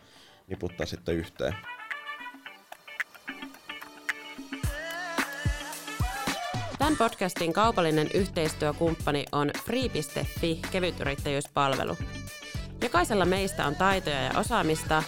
niputtaa 0.47 0.87
sitten 0.87 1.15
yhteen. 1.15 1.55
Tämän 6.85 6.97
podcastin 6.97 7.53
kaupallinen 7.53 8.11
yhteistyökumppani 8.15 9.25
on 9.33 9.51
Free.fi 9.65 10.61
kevytyrittäjyyspalvelu. 10.71 11.97
Jokaisella 12.83 13.25
meistä 13.25 13.67
on 13.67 13.77
taitoja 13.77 14.23
ja 14.23 14.31
osaamista, 14.39 15.03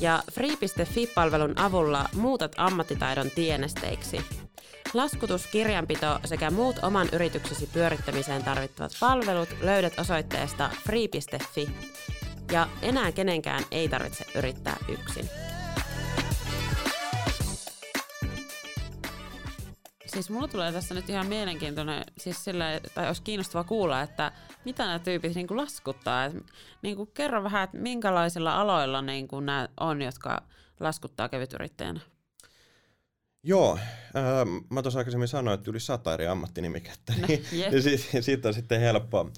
ja 0.00 0.22
Free.fi-palvelun 0.32 1.58
avulla 1.58 2.08
muutat 2.14 2.52
ammattitaidon 2.56 3.30
tienesteiksi. 3.30 4.20
Laskutus, 4.94 5.46
kirjanpito 5.46 6.18
sekä 6.24 6.50
muut 6.50 6.76
oman 6.82 7.08
yrityksesi 7.12 7.66
pyörittämiseen 7.72 8.44
tarvittavat 8.44 8.92
palvelut 9.00 9.48
löydät 9.60 9.98
osoitteesta 9.98 10.70
free.fi. 10.86 11.70
Ja 12.52 12.68
enää 12.82 13.12
kenenkään 13.12 13.64
ei 13.70 13.88
tarvitse 13.88 14.24
yrittää 14.34 14.76
yksin. 14.88 15.30
Siis 20.14 20.30
mulla 20.30 20.48
tulee 20.48 20.72
tässä 20.72 20.94
nyt 20.94 21.08
ihan 21.08 21.26
mielenkiintoinen, 21.26 22.04
siis 22.18 22.44
sillä, 22.44 22.80
tai 22.94 23.06
olisi 23.06 23.22
kiinnostava 23.22 23.64
kuulla, 23.64 24.02
että 24.02 24.32
mitä 24.64 24.86
nämä 24.86 24.98
tyypit 24.98 25.34
niin 25.34 25.46
kuin 25.46 25.58
laskuttaa. 25.58 26.24
Et, 26.24 26.32
niin 26.82 26.96
kuin 26.96 27.10
kerro 27.14 27.44
vähän, 27.44 27.64
että 27.64 27.76
minkälaisilla 27.76 28.60
aloilla 28.60 29.02
niin 29.02 29.28
kuin 29.28 29.46
nämä 29.46 29.68
on, 29.80 30.02
jotka 30.02 30.42
laskuttaa 30.80 31.28
kevytyrittäjänä? 31.28 32.00
Joo, 33.42 33.78
äh, 34.16 34.62
mä 34.70 34.82
tuossa 34.82 34.98
aikaisemmin 34.98 35.28
sanoin, 35.28 35.54
että 35.54 35.70
yli 35.70 35.80
sata 35.80 36.14
eri 36.14 36.26
ammattinimikettä, 36.26 37.12
no, 37.20 37.26
niin, 37.26 37.44
yeah. 37.52 37.72
niin 37.72 37.82
siitä, 37.82 38.20
siitä 38.20 38.48
on 38.48 38.54
sitten 38.54 38.80
helppo, 38.80 39.30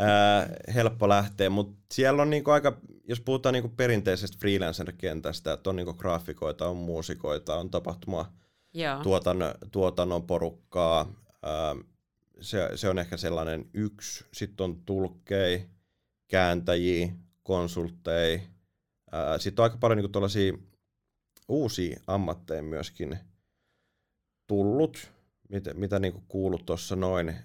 äh, 0.00 0.74
helppo 0.74 1.08
lähteä, 1.08 1.50
mutta 1.50 1.76
siellä 1.92 2.22
on 2.22 2.30
niinku 2.30 2.50
aika, 2.50 2.76
jos 3.08 3.20
puhutaan 3.20 3.52
niinku 3.52 3.68
perinteisestä 3.68 4.38
freelancer-kentästä, 4.40 5.52
että 5.52 5.70
on 5.70 5.76
niinku 5.76 5.94
graafikoita, 5.94 6.68
on 6.68 6.76
muusikoita, 6.76 7.56
on 7.56 7.70
tapahtuma 7.70 8.41
tuotannon, 9.02 9.54
tuotannon 9.72 10.22
porukkaa. 10.22 11.12
Se, 12.40 12.68
se 12.74 12.88
on 12.88 12.98
ehkä 12.98 13.16
sellainen 13.16 13.70
yksi. 13.74 14.24
Sitten 14.32 14.64
on 14.64 14.82
tulkkei, 14.82 15.66
kääntäjiä, 16.28 17.08
konsultteja. 17.42 18.40
Sitten 19.38 19.62
on 19.62 19.64
aika 19.64 19.76
paljon 19.76 19.98
niin 19.98 20.12
tuollaisia 20.12 20.52
uusia 21.48 22.00
ammatteja 22.06 22.62
myöskin 22.62 23.18
tullut, 24.46 25.10
mitä, 25.48 25.74
mitä 25.74 25.98
niin 25.98 26.24
kuulut 26.28 26.66
tuossa 26.66 26.96
noin, 26.96 27.36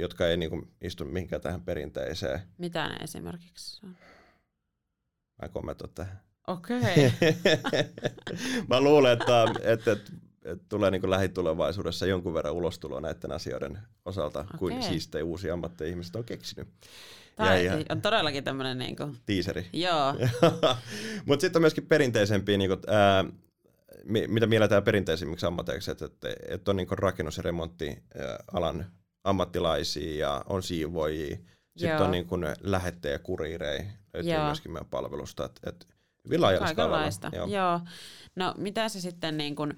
jotka 0.00 0.28
ei 0.28 0.36
niin 0.36 0.72
istu 0.80 1.04
mihinkään 1.04 1.42
tähän 1.42 1.62
perinteiseen. 1.62 2.40
Mitä 2.58 2.88
ne 2.88 2.94
esimerkiksi 2.94 3.86
on? 3.86 3.96
Mä 5.42 5.48
kommentoin 5.48 5.92
tähän. 5.94 6.20
Okei. 6.46 6.78
Okay. 6.80 7.34
Mä 8.68 8.80
luulen, 8.80 9.12
että, 9.12 9.44
että, 9.62 9.92
että 9.92 10.12
tulee 10.68 10.90
niin 10.90 11.00
kuin 11.00 11.10
lähitulevaisuudessa 11.10 12.06
jonkun 12.06 12.34
verran 12.34 12.54
ulostuloa 12.54 13.00
näiden 13.00 13.32
asioiden 13.32 13.78
osalta, 14.04 14.40
okay. 14.40 14.58
kuin 14.58 14.82
siistejä 14.82 15.24
uusia 15.24 15.54
ammatteja-ihmiset 15.54 16.16
on 16.16 16.24
keksinyt. 16.24 16.68
Tämä 17.36 17.56
ja, 17.56 17.76
ja, 17.78 17.84
on 17.88 18.02
todellakin 18.02 18.44
tämmöinen... 18.44 18.78
Niin 18.78 18.96
kuin... 18.96 19.16
Tiiseri. 19.26 19.66
Joo. 19.72 20.14
Mutta 21.26 21.40
sitten 21.40 21.60
on 21.60 21.62
myöskin 21.62 21.86
perinteisempiä, 21.86 22.58
niin 22.58 22.70
kuin, 22.70 22.80
ää, 22.86 23.24
mitä 24.28 24.46
mielletään 24.46 24.82
perinteisimmiksi 24.82 25.46
ammateiksi, 25.46 25.90
että, 25.90 26.04
että, 26.04 26.28
että 26.48 26.70
on 26.70 26.76
niin 26.76 26.88
rakennus- 26.90 27.36
ja 27.36 27.42
remonttialan 27.42 28.86
ammattilaisia 29.24 30.18
ja 30.18 30.44
on 30.46 30.62
siivoajia. 30.62 31.36
Sitten 31.76 31.96
Joo. 31.96 32.04
on 32.04 32.10
niin 32.10 32.26
kuin 32.26 32.46
lähettejä 32.60 33.18
kuriirei, 33.18 33.80
löytyy 34.14 34.32
Joo. 34.32 34.44
myöskin 34.44 34.72
meidän 34.72 34.90
palvelusta. 34.90 35.44
Että, 35.44 35.70
että 35.70 35.86
laajalla 36.38 37.30
Joo. 37.32 37.46
Joo. 37.46 37.80
No 38.36 38.54
mitä 38.56 38.88
se 38.88 39.00
sitten 39.00 39.36
niin 39.36 39.56
kuin, 39.56 39.74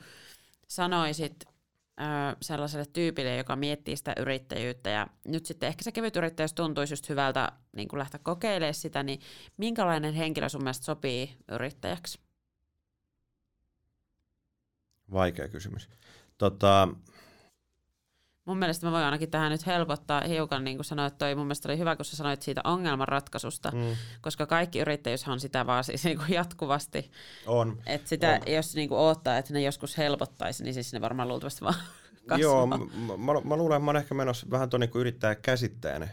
sanoisit 0.75 1.45
ö, 1.45 2.37
sellaiselle 2.43 2.87
tyypille, 2.93 3.37
joka 3.37 3.57
miettii 3.57 3.97
sitä 3.97 4.15
yrittäjyyttä 4.19 4.91
ja 4.91 5.07
nyt 5.29 5.47
sitten 5.47 5.67
ehkä 5.67 5.85
se 5.85 5.93
kevyt 5.93 6.17
yrittäjyys 6.17 6.53
tuntuisi 6.53 6.93
just 6.93 7.09
hyvältä 7.09 7.53
niin 7.77 7.89
kuin 7.89 7.99
lähteä 7.99 8.21
kokeilemaan 8.23 8.75
sitä, 8.75 9.03
niin 9.03 9.21
minkälainen 9.57 10.15
henkilö 10.15 10.49
sun 10.49 10.63
mielestä 10.63 10.85
sopii 10.85 11.37
yrittäjäksi? 11.49 12.21
Vaikea 15.13 15.49
kysymys. 15.49 15.89
Tota, 16.39 16.89
Mun 18.45 18.59
mielestä 18.59 18.87
mä 18.87 18.93
voin 18.93 19.05
ainakin 19.05 19.31
tähän 19.31 19.53
nyt 19.53 19.67
helpottaa 19.67 20.21
hiukan, 20.21 20.65
niin 20.65 20.77
kuin 20.77 20.85
sanoit, 20.85 21.19
toi 21.19 21.35
mun 21.35 21.47
mielestä 21.47 21.69
oli 21.69 21.79
hyvä, 21.79 21.97
kun 21.97 22.05
sä 22.05 22.17
sanoit 22.17 22.43
siitä 22.43 22.61
ongelmanratkaisusta, 22.65 23.71
mm. 23.71 23.97
koska 24.21 24.47
kaikki 24.47 24.79
yrittäjyyshän 24.79 25.33
on 25.33 25.41
sitä 25.41 25.67
vaan 25.67 25.85
siis 25.85 26.05
niin 26.05 26.19
kuin 26.19 26.31
jatkuvasti. 26.31 27.11
On. 27.47 27.83
Että 27.87 28.09
sitä, 28.09 28.41
on. 28.47 28.53
jos 28.53 28.75
niin 28.75 28.89
kuin 28.89 28.99
odottaa, 28.99 29.39
että 29.39 29.53
ne 29.53 29.63
joskus 29.63 29.99
helpottaisi, 29.99 30.65
niin 30.65 30.75
siis 30.75 30.93
ne 30.93 31.01
varmaan 31.01 31.29
luultavasti 31.29 31.61
vaan 31.61 31.75
kasvaa. 32.29 32.39
Joo, 32.39 32.67
mä, 32.67 32.79
mä, 33.17 33.41
mä 33.45 33.57
luulen, 33.57 33.77
että 33.77 33.85
mä 33.85 33.91
olen 33.91 34.03
ehkä 34.03 34.15
menossa 34.15 34.47
vähän 34.51 34.71
tuon 34.71 34.81
niin 34.81 34.91
yrittäjä 34.95 35.35
käsitteen 35.35 36.11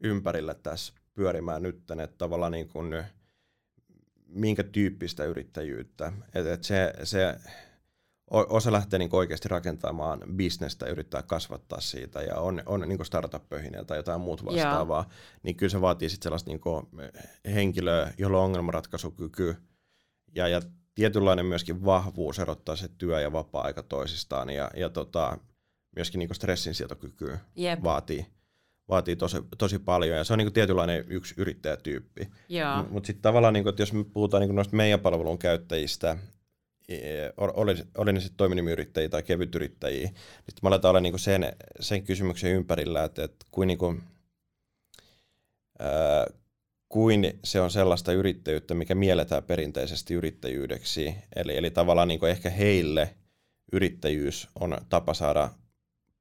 ympärillä 0.00 0.54
tässä 0.54 0.94
pyörimään 1.14 1.62
nyt, 1.62 1.90
että 1.90 2.18
tavallaan 2.18 2.52
niin 2.52 2.68
kuin, 2.68 3.04
minkä 4.26 4.62
tyyppistä 4.62 5.24
yrittäjyyttä. 5.24 6.12
Että 6.34 6.52
et 6.52 6.64
se, 6.64 6.92
se 7.04 7.36
osa 8.34 8.72
lähtee 8.72 8.98
niin 8.98 9.08
oikeasti 9.12 9.48
rakentamaan 9.48 10.22
bisnestä 10.32 10.86
ja 10.86 10.92
yrittää 10.92 11.22
kasvattaa 11.22 11.80
siitä 11.80 12.22
ja 12.22 12.36
on, 12.36 12.62
on 12.66 12.80
niin 12.88 13.04
startup-pöhinä 13.04 13.84
tai 13.84 13.98
jotain 13.98 14.20
muuta 14.20 14.44
vastaavaa, 14.44 15.04
Joo. 15.08 15.12
niin 15.42 15.56
kyllä 15.56 15.70
se 15.70 15.80
vaatii 15.80 16.08
sitten 16.08 16.22
sellaista 16.22 16.50
niin 16.50 16.60
henkilöä, 17.54 18.12
jolla 18.18 18.38
on 18.38 18.44
ongelmanratkaisukyky 18.44 19.56
ja, 20.34 20.48
ja 20.48 20.60
tietynlainen 20.94 21.46
myöskin 21.46 21.84
vahvuus 21.84 22.38
erottaa 22.38 22.76
se 22.76 22.88
työ 22.98 23.20
ja 23.20 23.32
vapaa-aika 23.32 23.82
toisistaan 23.82 24.50
ja, 24.50 24.70
ja 24.76 24.88
tota, 24.90 25.38
myöskin 25.96 26.18
niin 26.18 26.34
stressinsietokyky 26.34 27.38
yep. 27.58 27.82
vaatii, 27.82 28.26
vaatii 28.88 29.16
tosi, 29.16 29.36
tosi 29.58 29.78
paljon 29.78 30.16
ja 30.16 30.24
se 30.24 30.32
on 30.32 30.38
niin 30.38 30.52
tietynlainen 30.52 31.04
yksi 31.08 31.34
yrittäjätyyppi. 31.36 32.28
Mutta 32.90 33.06
sitten 33.06 33.22
tavallaan, 33.22 33.54
niin 33.54 33.64
kuin, 33.64 33.70
että 33.70 33.82
jos 33.82 33.92
me 33.92 34.04
puhutaan 34.04 34.40
niin 34.40 34.54
noista 34.54 34.76
meidän 34.76 35.00
palvelun 35.00 35.38
käyttäjistä, 35.38 36.16
oli, 37.36 37.74
oli 37.98 38.12
ne 38.12 38.20
sitten 38.20 38.36
toiminimiyrittäjiä 38.36 39.08
tai 39.08 39.22
kevytyrittäjiä, 39.22 40.08
niin 40.08 40.56
mä 40.62 40.68
aletaan 40.68 40.90
olla 40.90 41.00
niinku 41.00 41.18
sen, 41.18 41.56
sen 41.80 42.02
kysymyksen 42.02 42.50
ympärillä, 42.52 43.04
että, 43.04 43.24
että 43.24 43.46
kuin, 43.50 43.66
niinku, 43.66 43.94
ää, 45.78 46.26
kuin 46.88 47.38
se 47.44 47.60
on 47.60 47.70
sellaista 47.70 48.12
yrittäjyyttä, 48.12 48.74
mikä 48.74 48.94
mielletään 48.94 49.42
perinteisesti 49.42 50.14
yrittäjyydeksi. 50.14 51.14
Eli, 51.36 51.56
eli 51.56 51.70
tavallaan 51.70 52.08
niinku 52.08 52.26
ehkä 52.26 52.50
heille 52.50 53.14
yrittäjyys 53.72 54.48
on 54.60 54.78
tapa 54.88 55.14
saada 55.14 55.50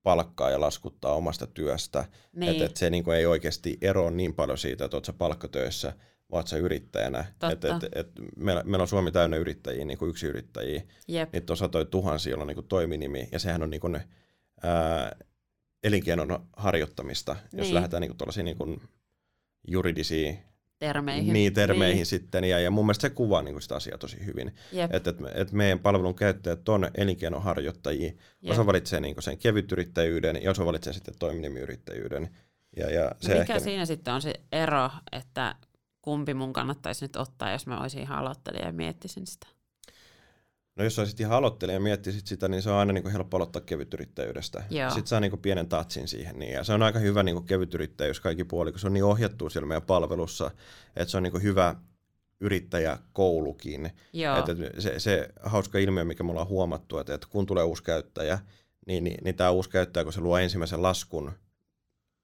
palkkaa 0.03 0.51
ja 0.51 0.61
laskuttaa 0.61 1.13
omasta 1.13 1.47
työstä. 1.47 2.05
Niin. 2.35 2.51
Että 2.51 2.65
et 2.65 2.77
se 2.77 2.89
niinku 2.89 3.11
ei 3.11 3.25
oikeasti 3.25 3.77
eroa 3.81 4.11
niin 4.11 4.33
paljon 4.33 4.57
siitä, 4.57 4.85
että 4.85 4.97
olet 4.97 5.17
palkkatöissä– 5.17 5.93
oot 6.33 6.47
sä 6.47 6.57
yrittäjänä. 6.57 7.25
Et, 7.51 7.65
et, 7.65 7.83
et, 7.95 8.07
meillä, 8.37 8.63
meillä 8.63 8.81
on 8.81 8.87
Suomi 8.87 9.11
täynnä 9.11 9.37
yrittäjiä, 9.37 9.85
niin 9.85 9.97
kuin 9.97 10.09
yksi 10.09 10.27
yrittäjiä. 10.27 10.81
Yep. 11.13 11.33
Niitä 11.33 11.53
on 11.53 11.57
satoja 11.57 11.85
tuhansia, 11.85 12.31
joilla 12.31 12.43
on 12.43 12.47
niin 12.47 12.55
kuin 12.55 12.67
toiminimi, 12.67 13.29
ja 13.31 13.39
sehän 13.39 13.63
on 13.63 13.69
niin 13.69 13.81
kuin, 13.81 13.99
ää, 14.63 15.15
elinkeinon 15.83 16.47
harjoittamista, 16.57 17.35
niin. 17.51 17.59
jos 17.59 17.71
lähdetään 17.71 18.01
niin 18.01 18.15
kuin 18.17 18.45
niin 18.45 18.57
kuin 18.57 18.81
juridisiin 19.67 20.39
termeihin. 20.79 21.33
Niin, 21.33 21.53
termeihin 21.53 21.95
niin. 21.95 22.05
sitten. 22.05 22.43
Ja, 22.43 22.59
ja 22.59 22.71
mun 22.71 22.85
mielestä 22.85 23.01
se 23.01 23.09
kuvaa 23.09 23.41
niin 23.41 23.53
kuin 23.53 23.61
sitä 23.61 23.75
asiaa 23.75 23.97
tosi 23.97 24.25
hyvin. 24.25 24.55
Että 24.91 25.09
et, 25.09 25.17
et 25.35 25.51
meidän 25.51 25.79
palvelun 25.79 26.15
käyttäjät 26.15 26.69
on 26.69 26.91
elinkeinonharjoittajia. 26.97 28.11
Jep. 28.41 28.51
Osa 28.51 28.65
valitsee 28.65 28.99
niin 28.99 29.15
kuin 29.15 29.23
sen 29.23 29.37
kevytyrittäjyyden 29.37 30.43
ja 30.43 30.51
osa 30.51 30.65
valitsee 30.65 30.93
sitten 30.93 31.13
toiminimiyrittäjyyden. 31.19 32.29
Ja, 32.77 32.91
ja 32.91 33.11
se 33.19 33.29
Mikä 33.29 33.41
ehkä... 33.41 33.59
siinä 33.59 33.85
sitten 33.85 34.13
on 34.13 34.21
se 34.21 34.33
ero, 34.51 34.89
että 35.11 35.55
kumpi 36.03 36.33
mun 36.33 36.53
kannattaisi 36.53 37.05
nyt 37.05 37.15
ottaa, 37.15 37.51
jos 37.51 37.67
mä 37.67 37.81
olisin 37.81 38.01
ihan 38.01 38.19
aloittelija 38.19 38.65
ja 38.65 38.73
miettisin 38.73 39.27
sitä? 39.27 39.47
No 40.75 40.83
jos 40.83 40.99
olisit 40.99 41.19
ihan 41.19 41.37
aloittelija 41.37 41.75
ja 41.75 41.79
miettisit 41.79 42.27
sitä, 42.27 42.47
niin 42.47 42.61
se 42.61 42.69
on 42.69 42.77
aina 42.77 42.93
niin 42.93 43.03
kuin 43.03 43.13
helppo 43.13 43.37
aloittaa 43.37 43.61
kevytyrittäjyydestä. 43.61 44.63
Sitten 44.87 45.07
saa 45.07 45.19
niin 45.19 45.31
kuin 45.31 45.41
pienen 45.41 45.67
tatsin 45.67 46.07
siihen. 46.07 46.39
Niin. 46.39 46.53
Ja 46.53 46.63
se 46.63 46.73
on 46.73 46.83
aika 46.83 46.99
hyvä 46.99 47.23
niin 47.23 47.35
kuin 47.35 47.45
kevytyrittäjyys 47.45 48.19
kaikki 48.19 48.43
puoli, 48.43 48.71
kun 48.71 48.79
se 48.79 48.87
on 48.87 48.93
niin 48.93 49.03
ohjattu 49.03 49.49
siellä 49.49 49.67
meidän 49.67 49.81
palvelussa, 49.81 50.51
että 50.95 51.11
se 51.11 51.17
on 51.17 51.23
niin 51.23 51.31
kuin 51.31 51.43
hyvä 51.43 51.75
yrittäjäkoulukin. 52.39 53.85
Että 53.85 54.81
se, 54.81 54.99
se 54.99 55.29
hauska 55.43 55.79
ilmiö, 55.79 56.05
mikä 56.05 56.23
mulla 56.23 56.41
on 56.41 56.47
huomattu, 56.47 56.97
että, 56.97 57.13
että 57.13 57.27
kun 57.29 57.45
tulee 57.45 57.63
uusi 57.63 57.83
käyttäjä, 57.83 58.39
niin, 58.87 59.03
niin, 59.03 59.17
niin 59.23 59.35
tämä 59.35 59.49
uusi 59.49 59.69
käyttäjä, 59.69 60.03
kun 60.03 60.13
se 60.13 60.21
luo 60.21 60.37
ensimmäisen 60.37 60.81
laskun, 60.81 61.31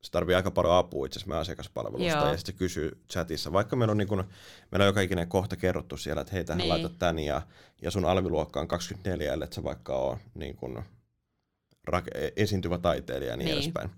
se 0.02 0.12
tarvii 0.12 0.36
aika 0.36 0.52
paljon 0.52 0.74
apua 0.74 1.06
itse 1.06 1.20
asiassa 1.20 1.40
asiakaspalvelusta 1.40 2.18
Joo. 2.18 2.28
ja 2.28 2.38
sitten 2.38 2.54
se 2.54 2.58
kysyy 2.60 3.04
chatissa, 3.12 3.54
vaikka 3.54 3.76
meillä 3.76 3.92
on, 3.92 3.98
niin 3.98 4.08
kun, 4.08 4.24
meillä 4.72 4.84
on 4.84 4.90
joka 4.90 5.02
ikinen 5.02 5.28
kohta 5.28 5.56
kerrottu 5.56 5.98
siellä, 5.98 6.22
että 6.22 6.34
hei 6.34 6.44
tähän 6.44 6.58
niin. 6.58 6.70
laitat 6.70 7.00
tän 7.00 7.20
ja, 7.20 7.42
ja 7.82 7.92
sun 7.92 8.06
alviluokka 8.06 8.60
on 8.60 8.68
24, 8.68 9.34
ellei 9.34 9.48
se 9.52 9.64
vaikka 9.64 9.96
ole 9.96 10.18
niin 10.36 10.56
kun, 10.56 10.84
rak- 11.92 12.32
esiintyvä 12.36 12.78
taiteilija 12.78 13.32
ja 13.32 13.38
niin, 13.38 13.46
niin. 13.46 13.58
edespäin. 13.58 13.90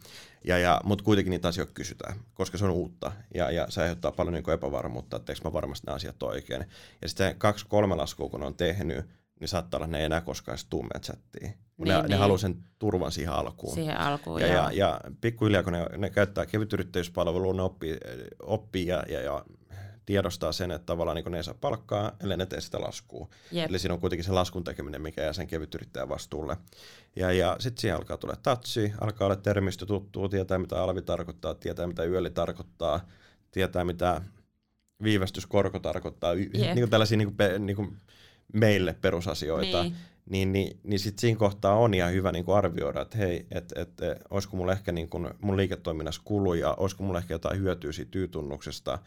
Ja, 0.44 0.58
ja, 0.58 0.82
mutta 0.84 1.04
kuitenkin 1.04 1.32
niitä 1.32 1.48
asioita 1.48 1.74
kysytään, 1.74 2.20
koska 2.34 2.58
se 2.58 2.66
on 2.66 2.72
uutta 2.72 3.12
ja, 3.34 3.52
ja 3.52 3.66
se 3.70 3.82
aiheuttaa 3.82 4.12
paljon 4.12 4.34
niin 4.34 4.50
epävarmuutta, 4.50 5.18
että 5.18 5.26
teekö 5.26 5.42
mä 5.44 5.54
varmasti 5.54 5.86
nämä 5.86 5.96
asiat 5.96 6.24
oikein. 6.24 6.66
Ja 7.02 7.10
sitten 7.10 7.36
kaksi-kolme 7.36 7.96
laskua, 7.96 8.30
kun 8.30 8.44
on 8.44 8.56
tehnyt, 8.56 9.06
niin 9.41 9.49
saattaa 9.49 9.77
olla, 9.77 9.86
että 9.86 9.97
ne 9.97 9.99
ei 9.99 10.06
enää 10.06 10.21
koskaan 10.21 10.54
edes 10.54 10.65
tuu 10.65 10.86
chattiin. 11.01 11.54
Niin, 11.77 11.88
ne, 11.88 11.97
niin. 12.01 12.10
ne 12.10 12.15
haluaa 12.15 12.38
sen 12.38 12.63
turvan 12.80 13.12
siihen 13.12 13.34
alkuun. 13.34 13.73
Siihen 13.73 13.97
alkuun, 13.97 14.41
ja, 14.41 14.47
ja, 14.47 14.71
ja 14.71 15.01
pikkuhiljaa, 15.21 15.63
kun 15.63 15.73
ne, 15.73 15.86
ne 15.97 16.10
käyttää 16.10 16.45
kevytyrittäjyyspalvelua, 16.45 17.54
ne 17.54 17.62
oppii, 17.62 17.97
oppii 18.41 18.88
ja, 18.88 19.04
ja, 19.10 19.21
ja 19.21 19.45
tiedostaa 20.06 20.51
sen, 20.51 20.71
että 20.71 20.86
tavallaan 20.86 21.15
niin 21.15 21.32
ne 21.32 21.38
ei 21.38 21.43
saa 21.43 21.54
palkkaa, 21.62 22.12
ellei 22.23 22.38
ne 22.38 22.45
tee 22.45 22.62
sitä 22.62 22.82
laskua. 22.82 23.27
Yep. 23.56 23.69
Eli 23.69 23.80
siinä 23.80 23.93
on 23.93 23.99
kuitenkin 23.99 24.25
se 24.25 24.32
laskun 24.32 24.63
tekeminen, 24.63 25.01
mikä 25.01 25.21
jää 25.21 25.34
sen 25.34 25.47
kevytyrittäjän 25.47 26.10
vastuulle. 26.10 26.58
Ja, 27.15 27.32
ja 27.32 27.56
sitten 27.60 27.82
siihen 27.82 27.97
alkaa 27.97 28.17
tulla 28.17 28.36
touchi, 28.36 28.93
alkaa 29.01 29.25
olla 29.25 29.36
termistö 29.36 29.86
tuttuu, 29.86 30.30
tietää 30.30 30.58
mitä 30.58 30.84
alvi 30.84 31.01
tarkoittaa, 31.01 31.56
tietää 31.56 31.88
mitä 31.88 32.04
yöli 32.04 32.30
tarkoittaa, 32.30 33.08
tietää 33.51 33.86
mitä 33.86 34.21
viivästyskorko 35.04 35.80
tarkoittaa, 35.80 36.34
yep. 36.34 36.54
niin 36.54 36.75
kuin 36.75 36.89
tällaisia 36.89 37.17
niin 37.17 37.36
kuin, 37.36 37.65
niin 37.65 37.75
kuin 37.75 37.97
meille 38.54 38.96
perusasioita. 39.02 39.84
Niin 39.84 39.96
niin, 40.30 40.54
niin, 40.54 40.80
niin 40.84 41.00
sitten 41.00 41.22
siinä 41.22 41.40
kohtaa 41.40 41.76
on 41.76 41.94
ihan 41.94 42.14
hyvä 42.14 42.32
niin 42.32 42.46
kuin 42.46 42.58
arvioida, 42.58 43.02
että 43.02 43.18
hei, 43.18 43.46
että 43.52 43.82
et, 43.82 44.02
et, 44.02 44.22
olisiko 44.30 44.58
mulla 44.58 44.72
ehkä 44.72 44.92
niin 44.92 45.10
kuin 45.10 45.30
mun 45.42 45.58
liiketoiminnassa 45.58 46.22
kuluja, 46.26 46.74
olisiko 46.74 47.04
mulla 47.04 47.20
ehkä 47.20 47.34
jotain 47.34 47.60
hyötyä 47.60 47.92
siitä 47.92 48.20
Y-tunnuksesta, 48.20 49.00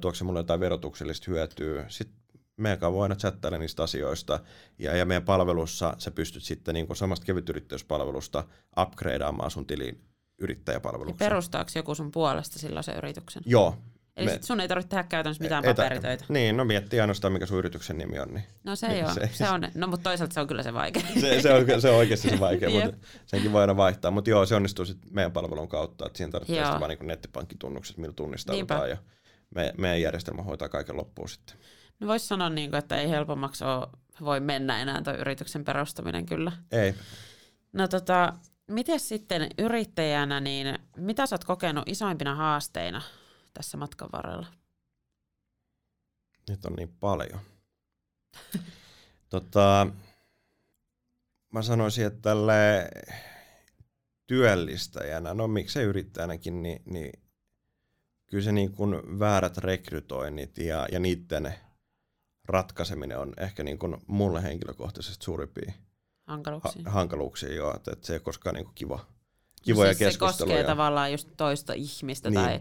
tuokse 0.00 0.24
mulle 0.24 0.38
jotain 0.38 0.60
verotuksellista 0.60 1.30
hyötyä. 1.30 1.84
Sitten 1.88 2.16
meidän 2.56 2.92
voi 2.92 3.02
aina 3.02 3.16
chattailla 3.16 3.58
niistä 3.58 3.82
asioista, 3.82 4.40
ja, 4.78 4.96
ja 4.96 5.06
meidän 5.06 5.24
palvelussa 5.24 5.94
sä 5.98 6.10
pystyt 6.10 6.42
sitten 6.42 6.74
niin 6.74 6.86
kuin 6.86 6.96
samasta 6.96 7.26
kevytyrittäjyyspalvelusta 7.26 8.44
upgradeaamaan 8.80 9.50
sun 9.50 9.66
tilin 9.66 10.00
yrittäjäpalveluksi. 10.38 11.24
Ja 11.24 11.28
perustaako 11.28 11.70
joku 11.74 11.94
sun 11.94 12.10
puolesta 12.10 12.58
silloin 12.58 12.84
se 12.84 12.92
yrityksen? 12.92 13.42
Joo, 13.46 13.78
Eli 14.16 14.26
me, 14.26 14.38
sun 14.42 14.60
ei 14.60 14.68
tarvitse 14.68 14.88
tehdä 14.88 15.04
käytännössä 15.04 15.42
mitään 15.42 15.64
etä, 15.64 15.82
paperitöitä. 15.82 16.24
Niin, 16.28 16.56
no 16.56 16.64
miettii 16.64 17.00
ainoastaan, 17.00 17.32
mikä 17.32 17.46
sun 17.46 17.58
yrityksen 17.58 17.98
nimi 17.98 18.18
on. 18.18 18.34
Niin, 18.34 18.44
no 18.64 18.76
se, 18.76 18.88
niin, 18.88 19.14
se, 19.14 19.30
se 19.32 19.50
on. 19.50 19.68
No 19.74 19.86
mutta 19.86 20.10
toisaalta 20.10 20.34
se 20.34 20.40
on 20.40 20.46
kyllä 20.46 20.62
se 20.62 20.74
vaikea. 20.74 21.02
Se, 21.20 21.40
se, 21.40 21.52
on, 21.52 21.80
se 21.80 21.90
on 21.90 21.96
oikeasti 21.96 22.28
se 22.28 22.40
vaikea, 22.40 22.70
mutta 22.70 23.06
senkin 23.26 23.52
voi 23.52 23.60
aina 23.60 23.76
vaihtaa. 23.76 24.10
Mutta 24.10 24.30
joo, 24.30 24.46
se 24.46 24.54
onnistuu 24.54 24.84
sitten 24.84 25.08
meidän 25.12 25.32
palvelun 25.32 25.68
kautta, 25.68 26.06
että 26.06 26.16
siihen 26.16 26.30
tarvitsee 26.30 26.64
sitten 26.64 26.80
vain 26.80 26.88
niin 26.88 27.06
nettipankkitunnukset, 27.06 27.96
millä 27.96 28.12
tunnistaudutaan. 28.12 28.80
Niinpä. 28.80 29.02
Ja 29.02 29.10
me, 29.54 29.72
meidän 29.78 30.02
järjestelmä 30.02 30.42
hoitaa 30.42 30.68
kaiken 30.68 30.96
loppuun 30.96 31.28
sitten. 31.28 31.56
No 32.00 32.06
voisi 32.06 32.26
sanoa, 32.26 32.50
niin 32.50 32.70
kuin, 32.70 32.78
että 32.78 32.96
ei 32.96 33.10
helpommaksi 33.10 33.64
ole, 33.64 33.86
voi 34.20 34.40
mennä 34.40 34.82
enää 34.82 35.02
tuo 35.02 35.14
yrityksen 35.14 35.64
perustaminen 35.64 36.26
kyllä. 36.26 36.52
Ei. 36.72 36.94
No 37.72 37.88
tota, 37.88 38.32
miten 38.66 39.00
sitten 39.00 39.48
yrittäjänä, 39.58 40.40
niin 40.40 40.78
mitä 40.96 41.26
sä 41.26 41.34
oot 41.34 41.44
kokenut 41.44 41.84
isoimpina 41.86 42.34
haasteina 42.34 43.02
tässä 43.56 43.76
matkan 43.76 44.08
varrella? 44.12 44.46
Nyt 46.48 46.64
on 46.64 46.72
niin 46.72 46.96
paljon. 47.00 47.40
tota, 49.30 49.86
mä 51.52 51.62
sanoisin, 51.62 52.06
että 52.06 52.20
tälle 52.22 52.88
työllistäjänä, 54.26 55.34
no 55.34 55.48
miksei 55.48 55.84
yrittäjänäkin, 55.84 56.62
niin, 56.62 56.82
niin 56.84 57.12
kyllä 58.26 58.44
se 58.44 58.52
niin 58.52 58.72
kuin 58.72 59.18
väärät 59.18 59.58
rekrytoinnit 59.58 60.58
ja, 60.58 60.88
ja 60.92 61.00
niiden 61.00 61.54
ratkaiseminen 62.44 63.18
on 63.18 63.32
ehkä 63.36 63.64
niin 63.64 63.78
kuin 63.78 63.96
mulle 64.06 64.42
henkilökohtaisesti 64.42 65.24
suurimpia 65.24 65.72
hankaluuksia. 66.26 66.82
Ha- 66.84 66.90
hankaluuksia 66.90 67.54
joo, 67.54 67.76
että, 67.76 67.92
että 67.92 68.06
se 68.06 68.12
ei 68.12 68.20
koskaan 68.20 68.54
niin 68.54 68.64
kuin 68.64 68.74
kiva, 68.74 69.06
kivoja 69.62 69.90
no 69.90 69.94
siis 69.94 69.98
keskusteluja. 69.98 70.56
Se 70.56 70.60
koskee 70.60 70.74
tavallaan 70.74 71.12
just 71.12 71.28
toista 71.36 71.72
ihmistä 71.72 72.30
niin. 72.30 72.40
tai 72.40 72.60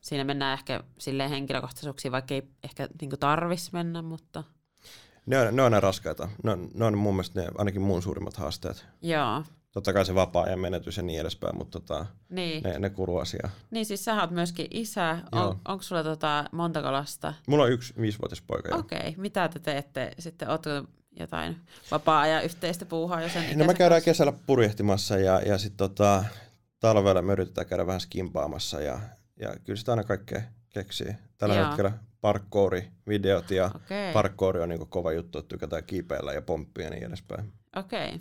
siinä 0.00 0.24
mennään 0.24 0.58
ehkä 0.58 0.84
silleen 0.98 1.30
henkilökohtaisuuksiin, 1.30 2.12
vaikka 2.12 2.34
ei 2.34 2.42
ehkä 2.64 2.88
niin 3.00 3.10
tarvitsisi 3.20 3.70
mennä, 3.72 4.02
mutta... 4.02 4.44
Ne 5.26 5.40
on, 5.40 5.56
ne 5.56 5.62
on 5.62 5.82
raskaita. 5.82 6.28
Ne 6.42 6.50
on, 6.50 6.68
ne 6.74 6.84
on 6.84 6.98
mun 6.98 7.14
mielestä 7.14 7.40
ne, 7.40 7.48
ainakin 7.58 7.82
mun 7.82 8.02
suurimmat 8.02 8.36
haasteet. 8.36 8.86
Joo. 9.02 9.42
Totta 9.72 9.92
kai 9.92 10.06
se 10.06 10.14
vapaa-ajan 10.14 10.58
menetys 10.60 10.96
ja 10.96 11.02
niin 11.02 11.20
edespäin, 11.20 11.56
mutta 11.56 11.80
tota, 11.80 12.06
niin. 12.28 12.62
ne, 12.62 12.78
ne 12.78 12.90
kuuluu 12.90 13.18
asiaan. 13.18 13.50
Niin 13.70 13.86
siis 13.86 14.04
sä 14.04 14.20
oot 14.20 14.30
myöskin 14.30 14.66
isä. 14.70 15.18
On, 15.32 15.60
onko 15.68 15.82
sulla 15.82 16.04
tota 16.04 16.44
montako 16.52 16.92
lasta? 16.92 17.34
Mulla 17.46 17.64
on 17.64 17.72
yksi 17.72 17.94
viisivuotias 18.00 18.42
poika. 18.42 18.76
Okei. 18.76 18.98
Okay. 18.98 19.14
Mitä 19.16 19.48
te 19.48 19.58
teette 19.58 20.10
sitten? 20.18 20.50
Ootko 20.50 20.70
jotain 21.18 21.56
vapaa-ajan 21.90 22.44
yhteistä 22.44 22.84
puuhaa 22.84 23.22
jo 23.22 23.28
sen 23.28 23.58
No 23.58 23.64
me 23.64 23.74
käydään 23.74 24.02
kesällä 24.02 24.32
purjehtimassa 24.46 25.18
ja, 25.18 25.40
ja 25.40 25.58
sitten 25.58 25.78
tota, 25.78 26.24
talvella 26.80 27.22
me 27.22 27.32
yritetään 27.32 27.66
käydä 27.66 27.86
vähän 27.86 28.00
skimpaamassa 28.00 28.80
ja, 28.80 29.00
ja 29.40 29.54
kyllä 29.64 29.76
sitä 29.76 29.92
aina 29.92 30.04
kaikkea 30.04 30.42
keksii. 30.68 31.14
Tällä 31.38 31.54
Joo. 31.54 31.66
hetkellä 31.66 31.92
parkouri-videot 32.20 33.50
ja 33.50 33.66
okay. 33.66 34.12
parkouri 34.12 34.60
on 34.60 34.68
niin 34.68 34.88
kova 34.88 35.12
juttu, 35.12 35.38
että 35.38 35.48
tykätään 35.48 35.84
kiipeillä 35.84 36.32
ja 36.32 36.42
pomppia 36.42 36.84
ja 36.84 36.90
niin 36.90 37.04
edespäin. 37.04 37.52
Okei. 37.76 38.08
Okay. 38.08 38.18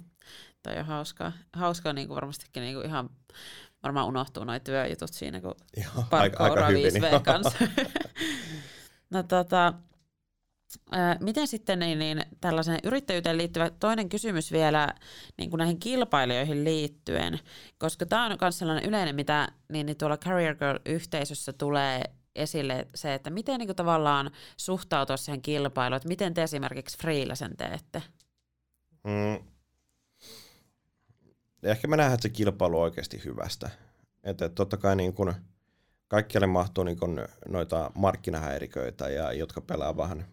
Toi 0.64 0.78
on 0.78 0.86
hauskaa. 0.86 1.32
Hauskaa 1.54 1.94
niin 1.94 2.08
kuin 2.08 2.16
varmastikin 2.16 2.62
niin 2.62 2.76
kuin 2.76 2.86
ihan 2.86 3.10
varmaan 3.84 4.08
unohtuu 4.08 4.44
noin 4.44 4.62
työjutut 4.62 5.14
siinä, 5.14 5.42
kun 5.42 5.56
parkouraa 6.10 6.70
5V 6.70 7.22
kanssa. 7.24 7.58
no 9.14 9.24
tota, 9.24 9.74
Miten 11.20 11.48
sitten 11.48 11.80
niin, 11.80 12.00
niin 12.00 12.22
tällaisen 12.42 12.80
yrittäjyyteen 12.84 13.38
liittyvä 13.38 13.70
toinen 13.70 14.10
kysymys 14.10 14.52
vielä 14.52 14.94
niin 15.38 15.50
kuin 15.50 15.58
näihin 15.58 15.80
kilpailijoihin 15.80 16.64
liittyen, 16.64 17.40
koska 17.78 18.06
tämä 18.06 18.26
on 18.26 18.38
myös 18.42 18.60
sellainen 18.60 18.90
yleinen, 18.90 19.16
mitä 19.16 19.48
niin, 19.70 19.86
niin 19.86 19.98
tuolla 19.98 20.18
Career 20.18 20.56
Girl-yhteisössä 20.56 21.54
tulee 21.54 22.04
esille 22.36 22.88
se, 22.96 23.14
että 23.14 23.30
miten 23.30 23.60
niin 23.60 23.68
kuin 23.68 23.76
tavallaan 23.76 24.32
suhtautua 24.58 25.18
siihen 25.18 25.42
kilpailuun, 25.42 25.98
että 25.98 26.08
miten 26.08 26.34
te 26.34 26.44
esimerkiksi 26.44 26.98
freelasen 26.98 27.58
teette? 27.58 28.04
Mm. 29.04 29.48
Ehkä 31.64 31.88
me 31.88 31.98
nähdään, 31.98 32.14
että 32.14 32.22
se 32.22 32.30
kilpailu 32.30 32.78
on 32.78 32.84
oikeasti 32.84 33.22
hyvästä. 33.26 33.70
Että 34.24 34.50
totta 34.50 34.78
kai 34.78 34.96
niin 34.96 35.14
kun 35.14 35.34
kaikkialle 36.08 36.48
mahtuu 36.48 36.84
niin 36.84 36.98
noita 37.48 37.92
markkinahäiriköitä, 37.96 39.10
ja, 39.10 39.34
jotka 39.34 39.62
pelaa 39.62 39.98
vähän 39.98 40.26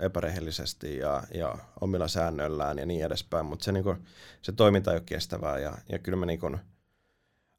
epärehellisesti 0.00 0.96
ja, 0.98 1.22
ja 1.34 1.58
omilla 1.80 2.08
säännöillään 2.08 2.78
ja 2.78 2.86
niin 2.86 3.04
edespäin, 3.04 3.46
mutta 3.46 3.64
se, 3.64 3.72
niin 3.72 3.84
kun, 3.84 4.04
se 4.42 4.52
toiminta 4.52 4.90
ei 4.90 4.96
ole 4.96 5.02
kestävää 5.06 5.58
ja, 5.58 5.78
ja 5.88 5.98
kyllä 5.98 6.18
mä 6.18 6.26
niin 6.26 6.40
kun, 6.40 6.58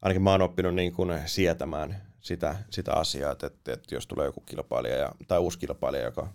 ainakin 0.01 0.21
mä 0.21 0.31
oon 0.31 0.41
oppinut 0.41 0.75
niin 0.75 0.93
kun 0.93 1.13
sietämään 1.25 2.01
sitä, 2.21 2.55
sitä 2.69 2.93
asiaa, 2.93 3.31
että, 3.31 3.47
että, 3.47 3.73
että 3.73 3.95
jos 3.95 4.07
tulee 4.07 4.25
joku 4.25 4.41
kilpailija 4.41 4.97
ja, 4.97 5.12
tai 5.27 5.39
uusi 5.39 5.59
kilpailija, 5.59 6.03
joka 6.03 6.33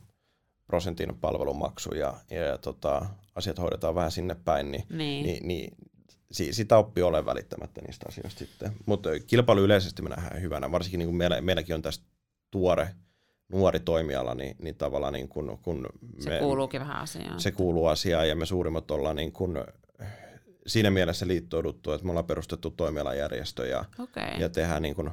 prosentin 0.66 1.18
palvelumaksu 1.20 1.94
ja, 1.94 2.14
ja, 2.30 2.44
ja 2.44 2.58
tota, 2.58 3.06
asiat 3.34 3.58
hoidetaan 3.58 3.94
vähän 3.94 4.10
sinne 4.10 4.36
päin, 4.44 4.70
niin, 4.70 4.84
niin. 4.90 5.26
niin, 5.26 5.46
niin 5.46 5.76
sitä 6.30 6.78
oppii 6.78 7.02
ole 7.02 7.26
välittämättä 7.26 7.80
niistä 7.80 8.06
asioista 8.08 8.38
sitten. 8.38 8.72
Mutta 8.86 9.08
kilpailu 9.26 9.60
yleisesti 9.60 10.02
me 10.02 10.08
nähdään 10.08 10.42
hyvänä, 10.42 10.72
varsinkin 10.72 10.98
niin 10.98 11.08
kuin 11.08 11.16
meillä, 11.16 11.40
meilläkin 11.40 11.74
on 11.74 11.82
tästä 11.82 12.04
tuore 12.50 12.88
nuori 13.52 13.80
toimiala, 13.80 14.34
niin, 14.34 14.56
niin 14.58 14.74
tavallaan 14.74 15.12
niin 15.12 15.28
kun, 15.28 15.58
kun 15.62 15.86
se 16.18 16.30
me, 16.30 16.38
kuuluukin 16.38 16.80
vähän 16.80 16.96
asiaan. 16.96 17.40
Se 17.40 17.50
kuuluu 17.50 17.86
asiaan 17.86 18.28
ja 18.28 18.36
me 18.36 18.46
suurimmat 18.46 18.90
ollaan 18.90 19.16
niin 19.16 19.32
kun, 19.32 19.64
siinä 20.66 20.90
mielessä 20.90 21.26
liittouduttu, 21.26 21.92
että 21.92 22.04
me 22.04 22.10
ollaan 22.10 22.26
perustettu 22.26 22.70
toimialajärjestö 22.70 23.66
ja, 23.66 23.84
okay. 23.98 24.40
ja 24.40 24.48
tehdään 24.48 24.82
niin 24.82 24.94
kun, 24.94 25.10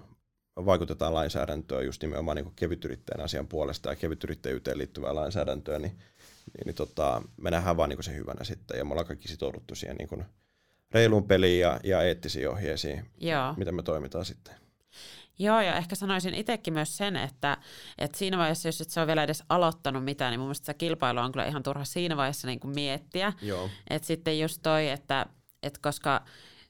vaikutetaan 0.65 1.13
lainsäädäntöä 1.13 1.81
just 1.81 2.01
nimenomaan 2.01 2.37
niin 2.37 2.53
kevytyrittäjän 2.55 3.25
asian 3.25 3.47
puolesta 3.47 3.89
ja 3.89 3.95
kevytyrittäjyyteen 3.95 4.77
liittyvää 4.77 5.15
lainsäädäntöä, 5.15 5.79
niin, 5.79 5.91
niin, 5.91 6.65
niin 6.65 6.75
tota, 6.75 7.21
me 7.37 7.51
nähdään 7.51 7.77
vaan 7.77 7.89
niin 7.89 8.03
se 8.03 8.15
hyvänä 8.15 8.43
sitten 8.43 8.77
ja 8.77 8.85
me 8.85 8.91
ollaan 8.91 9.07
kaikki 9.07 9.27
sitouduttu 9.27 9.75
siihen 9.75 9.95
niin 9.95 10.07
kun, 10.07 10.25
reiluun 10.91 11.27
peliin 11.27 11.59
ja, 11.59 11.79
ja 11.83 12.01
eettisiin 12.01 12.49
ohjeisiin, 12.49 13.05
Joo. 13.17 13.53
miten 13.57 13.75
me 13.75 13.83
toimitaan 13.83 14.25
sitten. 14.25 14.55
Joo, 15.39 15.61
ja 15.61 15.75
ehkä 15.75 15.95
sanoisin 15.95 16.33
itsekin 16.33 16.73
myös 16.73 16.97
sen, 16.97 17.15
että, 17.15 17.57
että 17.97 18.17
siinä 18.17 18.37
vaiheessa, 18.37 18.67
jos 18.67 18.81
et 18.81 18.89
se 18.89 19.01
on 19.01 19.07
vielä 19.07 19.23
edes 19.23 19.43
aloittanut 19.49 20.03
mitään, 20.03 20.31
niin 20.31 20.39
mun 20.39 20.47
mielestä 20.47 20.65
se 20.65 20.73
kilpailu 20.73 21.19
on 21.19 21.31
kyllä 21.31 21.45
ihan 21.45 21.63
turha 21.63 21.85
siinä 21.85 22.17
vaiheessa 22.17 22.47
niin 22.47 22.59
kuin 22.59 22.75
miettiä. 22.75 23.33
Joo. 23.41 23.69
Että 23.89 24.05
sitten 24.05 24.39
just 24.39 24.59
toi, 24.63 24.89
että, 24.89 25.25
että 25.63 25.79
koska 25.83 26.21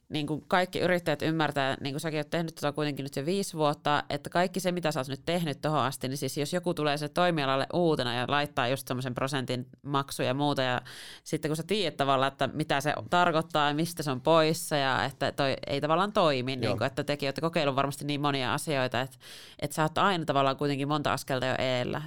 niin 0.08 0.26
kuin 0.26 0.44
kaikki 0.48 0.80
yrittäjät 0.80 1.22
ymmärtää, 1.22 1.76
niin 1.80 1.92
kuin 1.92 2.00
säkin 2.00 2.18
oot 2.18 2.30
tehnyt 2.30 2.54
tuota 2.54 2.74
kuitenkin 2.74 3.02
nyt 3.02 3.16
jo 3.16 3.26
viisi 3.26 3.56
vuotta, 3.56 4.04
että 4.10 4.30
kaikki 4.30 4.60
se, 4.60 4.72
mitä 4.72 4.92
sä 4.92 5.00
oot 5.00 5.08
nyt 5.08 5.24
tehnyt 5.24 5.60
tuohon 5.60 5.80
asti, 5.80 6.08
niin 6.08 6.18
siis 6.18 6.36
jos 6.36 6.52
joku 6.52 6.74
tulee 6.74 6.96
se 6.96 7.08
toimialalle 7.08 7.66
uutena 7.72 8.14
ja 8.14 8.24
laittaa 8.28 8.68
just 8.68 8.88
semmoisen 8.88 9.14
prosentin 9.14 9.66
maksu 9.82 10.22
ja 10.22 10.34
muuta, 10.34 10.62
ja 10.62 10.82
sitten 11.24 11.48
kun 11.48 11.56
sä 11.56 11.62
tiedät 11.66 11.96
tavallaan, 11.96 12.32
että 12.32 12.48
mitä 12.52 12.80
se 12.80 12.94
tarkoittaa 13.10 13.68
ja 13.68 13.74
mistä 13.74 14.02
se 14.02 14.10
on 14.10 14.20
poissa, 14.20 14.76
ja 14.76 15.04
että 15.04 15.32
toi 15.32 15.56
ei 15.66 15.80
tavallaan 15.80 16.12
toimi, 16.12 16.56
niin 16.56 16.78
kuin, 16.78 16.86
että 16.86 17.04
tekin 17.04 17.26
olette 17.26 17.40
kokeillut 17.40 17.76
varmasti 17.76 18.04
niin 18.04 18.20
monia 18.20 18.54
asioita, 18.54 19.00
että, 19.00 19.16
että 19.58 19.74
sä 19.74 19.82
oot 19.82 19.98
aina 19.98 20.24
tavallaan 20.24 20.56
kuitenkin 20.56 20.88
monta 20.88 21.12
askelta 21.12 21.46
jo 21.46 21.54
eellä. 21.58 22.02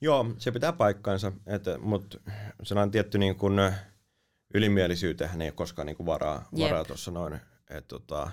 Joo, 0.00 0.26
se 0.38 0.52
pitää 0.52 0.72
paikkaansa, 0.72 1.32
mutta 1.78 2.18
sellainen 2.62 2.90
tietty 2.90 3.18
niin 3.18 3.36
kuin, 3.36 3.58
ylimielisyyteen 4.56 5.42
ei 5.42 5.48
ole 5.48 5.52
koskaan 5.52 5.86
niin 5.86 5.96
kuin 5.96 6.06
varaa, 6.06 6.48
varaa 6.58 6.84
tuossa 6.84 7.10
noin. 7.10 7.40
Et, 7.70 7.88
tota, 7.88 8.30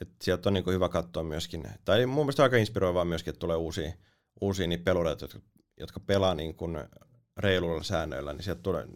et 0.00 0.08
sieltä 0.22 0.48
on 0.48 0.54
niin 0.54 0.64
kuin 0.64 0.74
hyvä 0.74 0.88
katsoa 0.88 1.22
myöskin, 1.22 1.64
tai 1.84 2.06
mun 2.06 2.24
mielestä 2.24 2.42
aika 2.42 2.56
inspiroivaa 2.56 3.04
myöskin, 3.04 3.30
että 3.30 3.40
tulee 3.40 3.56
uusia, 3.56 3.92
uusia 4.40 4.66
niin 4.66 4.84
pelureita, 4.84 5.24
jotka, 5.24 5.38
jotka 5.80 6.00
pelaa 6.00 6.34
niin 6.34 6.54
kuin 6.54 6.78
reiluilla 7.36 7.82
säännöillä, 7.82 8.32
niin 8.32 8.42
sieltä 8.42 8.62
tulee, 8.62 8.86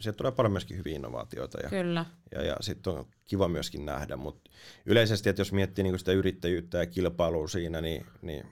sieltä 0.00 0.16
tulee 0.16 0.32
paljon 0.32 0.52
myöskin 0.52 0.76
hyviä 0.76 0.96
innovaatioita. 0.96 1.58
Ja, 1.62 1.68
Kyllä. 1.68 2.06
Ja, 2.32 2.42
ja 2.42 2.56
sitten 2.60 2.92
on 2.92 3.06
kiva 3.24 3.48
myöskin 3.48 3.86
nähdä, 3.86 4.16
mutta 4.16 4.50
yleisesti, 4.86 5.28
että 5.28 5.40
jos 5.40 5.52
miettii 5.52 5.82
niin 5.82 5.92
kuin 5.92 5.98
sitä 5.98 6.12
yrittäjyyttä 6.12 6.78
ja 6.78 6.86
kilpailua 6.86 7.48
siinä, 7.48 7.80
niin, 7.80 8.06
niin 8.22 8.46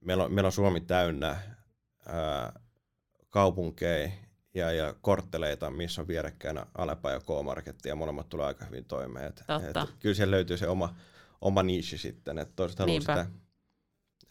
meillä, 0.00 0.24
on, 0.24 0.32
meillä 0.32 0.48
on 0.48 0.52
Suomi 0.52 0.80
täynnä 0.80 1.36
ää, 2.06 2.60
kaupunkeja, 3.30 4.10
ja, 4.54 4.72
ja 4.72 4.94
kortteleita, 5.00 5.70
missä 5.70 6.00
on 6.00 6.08
vierekkäin 6.08 6.60
Alepa 6.78 7.10
ja 7.10 7.20
K-Marketti, 7.20 7.88
ja 7.88 7.96
molemmat 7.96 8.28
tulee 8.28 8.46
aika 8.46 8.64
hyvin 8.64 8.84
toimeen. 8.84 9.26
Et, 9.26 9.40
et, 9.40 9.94
kyllä 9.98 10.14
siellä 10.14 10.30
löytyy 10.30 10.56
se 10.56 10.68
oma, 10.68 10.94
oma 11.40 11.62
niche 11.62 11.96
sitten, 11.96 12.38
että 12.38 12.52
toiset 12.56 12.78
haluaa 12.78 13.00
sitä 13.00 13.26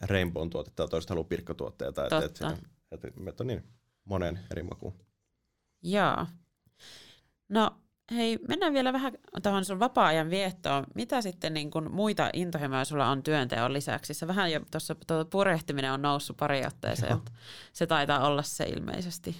Rainbown 0.00 0.50
tuotetta, 0.50 0.88
toiset 0.88 1.10
haluaa 1.10 1.28
pirkkotuotteita, 1.28 2.04
että 2.04 2.18
et, 2.18 2.40
et, 2.92 3.04
et, 3.04 3.28
et 3.28 3.40
on 3.40 3.46
niin 3.46 3.64
monen 4.04 4.40
eri 4.50 4.62
makuun. 4.62 4.94
Joo. 5.82 6.26
No 7.48 7.70
hei, 8.10 8.38
mennään 8.48 8.72
vielä 8.72 8.92
vähän 8.92 9.12
tuohon 9.42 9.64
sun 9.64 9.80
vapaa-ajan 9.80 10.30
viettoon. 10.30 10.84
Mitä 10.94 11.22
sitten 11.22 11.54
niin 11.54 11.70
kun 11.70 11.90
muita 11.92 12.30
intohimoja 12.32 12.84
sulla 12.84 13.08
on 13.08 13.22
työnteon 13.22 13.72
lisäksi? 13.72 14.14
Se 14.14 14.26
vähän 14.26 14.52
jo 14.52 14.60
tuossa 14.70 14.94
tuota 15.06 15.30
purehtiminen 15.30 15.92
on 15.92 16.02
noussut 16.02 16.36
pari 16.36 16.66
otteeseen, 16.66 17.20
se 17.72 17.86
taitaa 17.86 18.26
olla 18.26 18.42
se 18.42 18.64
ilmeisesti 18.64 19.36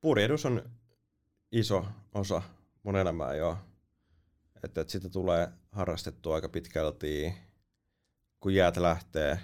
purjehdus 0.00 0.46
on 0.46 0.70
iso 1.52 1.86
osa 2.14 2.42
mun 2.82 2.96
elämää 2.96 3.34
jo. 3.34 3.58
Että, 4.64 4.80
että 4.80 4.92
sitä 4.92 5.08
tulee 5.08 5.48
harrastettua 5.72 6.34
aika 6.34 6.48
pitkälti, 6.48 7.34
kun 8.40 8.54
jäät 8.54 8.76
lähtee, 8.76 9.38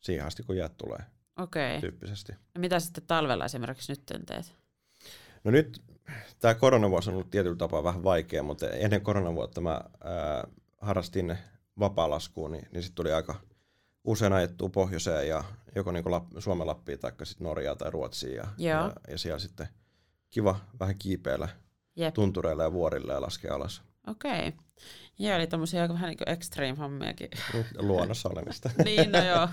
siihen 0.00 0.26
asti 0.26 0.42
kun 0.42 0.56
jäät 0.56 0.76
tulee. 0.76 0.98
Okei. 1.38 1.68
Okay. 1.68 1.80
Tyyppisesti. 1.80 2.32
Ja 2.54 2.60
mitä 2.60 2.80
sitten 2.80 3.04
talvella 3.06 3.44
esimerkiksi 3.44 3.92
nyt 3.92 4.26
teet? 4.26 4.54
No 5.44 5.50
nyt 5.50 5.82
tämä 6.40 6.54
koronavuosi 6.54 7.10
on 7.10 7.14
ollut 7.14 7.30
tietyllä 7.30 7.56
tapaa 7.56 7.84
vähän 7.84 8.04
vaikea, 8.04 8.42
mutta 8.42 8.70
ennen 8.70 9.00
koronavuotta 9.00 9.60
mä 9.60 9.70
ää, 10.04 10.44
harrastin 10.80 11.38
vapaalaskuun, 11.78 12.52
niin, 12.52 12.68
niin 12.72 12.82
sitten 12.82 12.96
tuli 12.96 13.12
aika 13.12 13.34
usein 14.04 14.32
ajettua 14.32 14.68
pohjoiseen 14.68 15.28
ja 15.28 15.44
joko 15.74 15.92
niin 15.92 16.10
Lapp, 16.10 16.32
Suomen 16.38 16.66
Lappiin 16.66 16.98
tai 16.98 17.12
sitten 17.22 17.44
Norjaa 17.44 17.76
tai 17.76 17.90
Ruotsiin 17.90 18.36
ja, 18.36 18.48
ja, 18.58 18.92
ja 19.08 19.18
siellä 19.18 19.38
sitten– 19.38 19.68
kiva 20.32 20.60
vähän 20.80 20.98
kiipeillä 20.98 21.48
Jep. 21.96 22.14
tuntureilla 22.14 22.62
ja 22.62 22.72
vuorilla 22.72 23.12
ja 23.12 23.20
laskea 23.20 23.54
alas. 23.54 23.82
Okei. 24.06 24.48
Okay. 24.48 24.52
Joo, 25.18 25.36
eli 25.36 25.46
tämmöisiä 25.46 25.88
vähän 25.88 26.08
niin 26.08 26.18
kuin 26.18 26.28
extreme 26.28 26.78
hommiakin. 26.78 27.28
Luonnossa 27.78 28.28
olemista. 28.28 28.70
niin, 28.84 29.12
no 29.12 29.24
joo. 29.24 29.48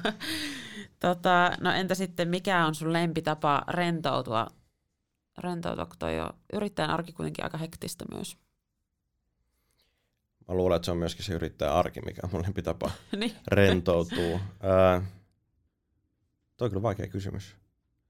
tota, 1.00 1.52
no 1.60 1.72
entä 1.72 1.96
sitten, 1.96 2.28
mikä 2.28 2.66
on 2.66 2.76
sun 2.76 2.94
lempitapa 2.94 3.64
rentoutua? 3.68 4.48
Rentoutua, 5.38 5.86
kun 5.86 5.96
toi 6.00 6.20
on 6.20 6.34
yrittäjän 6.54 6.92
arki 6.92 7.14
kuitenkin 7.14 7.44
aika 7.44 7.58
hektistä 7.58 8.06
myös. 8.12 8.38
Mä 10.48 10.56
luulen, 10.56 10.76
että 10.76 10.86
se 10.86 10.92
on 10.92 10.98
myöskin 10.98 11.26
se 11.26 11.34
yrittäjän 11.34 11.76
arki, 11.76 12.02
mikä 12.02 12.22
on 12.24 12.30
mun 12.32 12.42
lempitapa 12.42 12.92
niin. 13.20 13.36
rentoutua. 13.48 14.40
Ää, 14.60 15.02
toi 16.58 16.66
on 16.66 16.70
kyllä 16.70 16.84
vaikea 16.84 17.08
kysymys. 17.08 17.56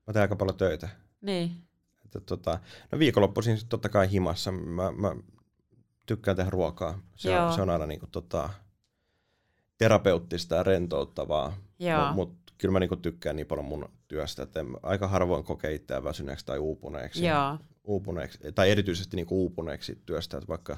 Mä 0.07 0.13
teen 0.13 0.21
aika 0.21 0.35
paljon 0.35 0.57
töitä. 0.57 0.89
Niin. 1.21 1.68
Että 2.17 2.19
tota, 2.19 2.59
no 2.91 2.99
viikonloppuisin 2.99 3.57
totta 3.69 3.89
kai 3.89 4.11
himassa. 4.11 4.51
Mä, 4.51 4.91
mä 4.91 5.15
tykkään 6.05 6.37
tehdä 6.37 6.49
ruokaa. 6.49 6.99
Se, 7.15 7.39
on, 7.39 7.53
se 7.53 7.61
on 7.61 7.69
aina 7.69 7.85
niinku 7.85 8.07
tota, 8.11 8.49
terapeuttista 9.77 10.55
ja 10.55 10.63
rentouttavaa. 10.63 11.57
Mutta 11.97 12.13
mut, 12.13 12.53
kyllä 12.57 12.71
mä 12.71 12.79
niinku 12.79 12.95
tykkään 12.95 13.35
niin 13.35 13.47
paljon 13.47 13.65
mun 13.65 13.89
työstä, 14.07 14.43
että 14.43 14.65
aika 14.83 15.07
harvoin 15.07 15.43
kokee 15.43 15.73
itseään 15.73 16.03
väsyneeksi 16.03 16.45
tai 16.45 16.59
uupuneeksi. 16.59 17.25
Joo. 17.25 17.57
uupuneeksi 17.83 18.39
tai 18.55 18.71
erityisesti 18.71 19.15
niinku 19.15 19.41
uupuneeksi 19.41 20.01
työstä, 20.05 20.37
että 20.37 20.47
vaikka, 20.47 20.77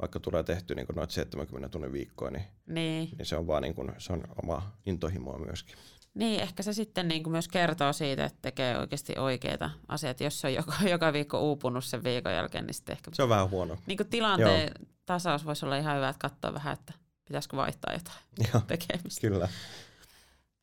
vaikka 0.00 0.20
tulee 0.20 0.42
tehty 0.42 0.74
niinku 0.74 0.92
noin 0.92 1.10
70 1.10 1.68
tunnin 1.68 1.92
viikkoa, 1.92 2.30
niin, 2.30 2.44
niin. 2.66 3.08
niin 3.18 3.26
se 3.26 3.36
on 3.36 3.46
vaan 3.46 3.62
niinku, 3.62 3.90
se 3.98 4.12
on 4.12 4.24
oma 4.42 4.72
intohimoa 4.86 5.38
myöskin. 5.38 5.76
Niin, 6.14 6.40
ehkä 6.40 6.62
se 6.62 6.72
sitten 6.72 7.08
niin 7.08 7.22
kuin 7.22 7.32
myös 7.32 7.48
kertoo 7.48 7.92
siitä, 7.92 8.24
että 8.24 8.38
tekee 8.42 8.78
oikeasti 8.78 9.18
oikeita 9.18 9.70
asioita. 9.88 10.24
Jos 10.24 10.44
on 10.44 10.54
joka, 10.54 10.74
joka 10.90 11.12
viikko 11.12 11.40
uupunut 11.40 11.84
sen 11.84 12.04
viikon 12.04 12.32
jälkeen, 12.32 12.66
niin 12.66 12.74
sitten 12.74 12.92
ehkä... 12.92 13.10
Se 13.14 13.22
on 13.22 13.28
vähän 13.28 13.50
huono. 13.50 13.76
Niin 13.86 13.96
kuin 13.96 14.08
tilanteen 14.08 14.72
Joo. 14.78 14.88
tasaus 15.06 15.46
voisi 15.46 15.64
olla 15.64 15.76
ihan 15.76 15.96
hyvä, 15.96 16.08
että 16.08 16.28
katsoa 16.28 16.54
vähän, 16.54 16.72
että 16.72 16.92
pitäisikö 17.24 17.56
vaihtaa 17.56 17.92
jotain 17.92 18.18
Joo, 18.52 18.62
tekemistä. 18.66 19.20
Kyllä. 19.20 19.48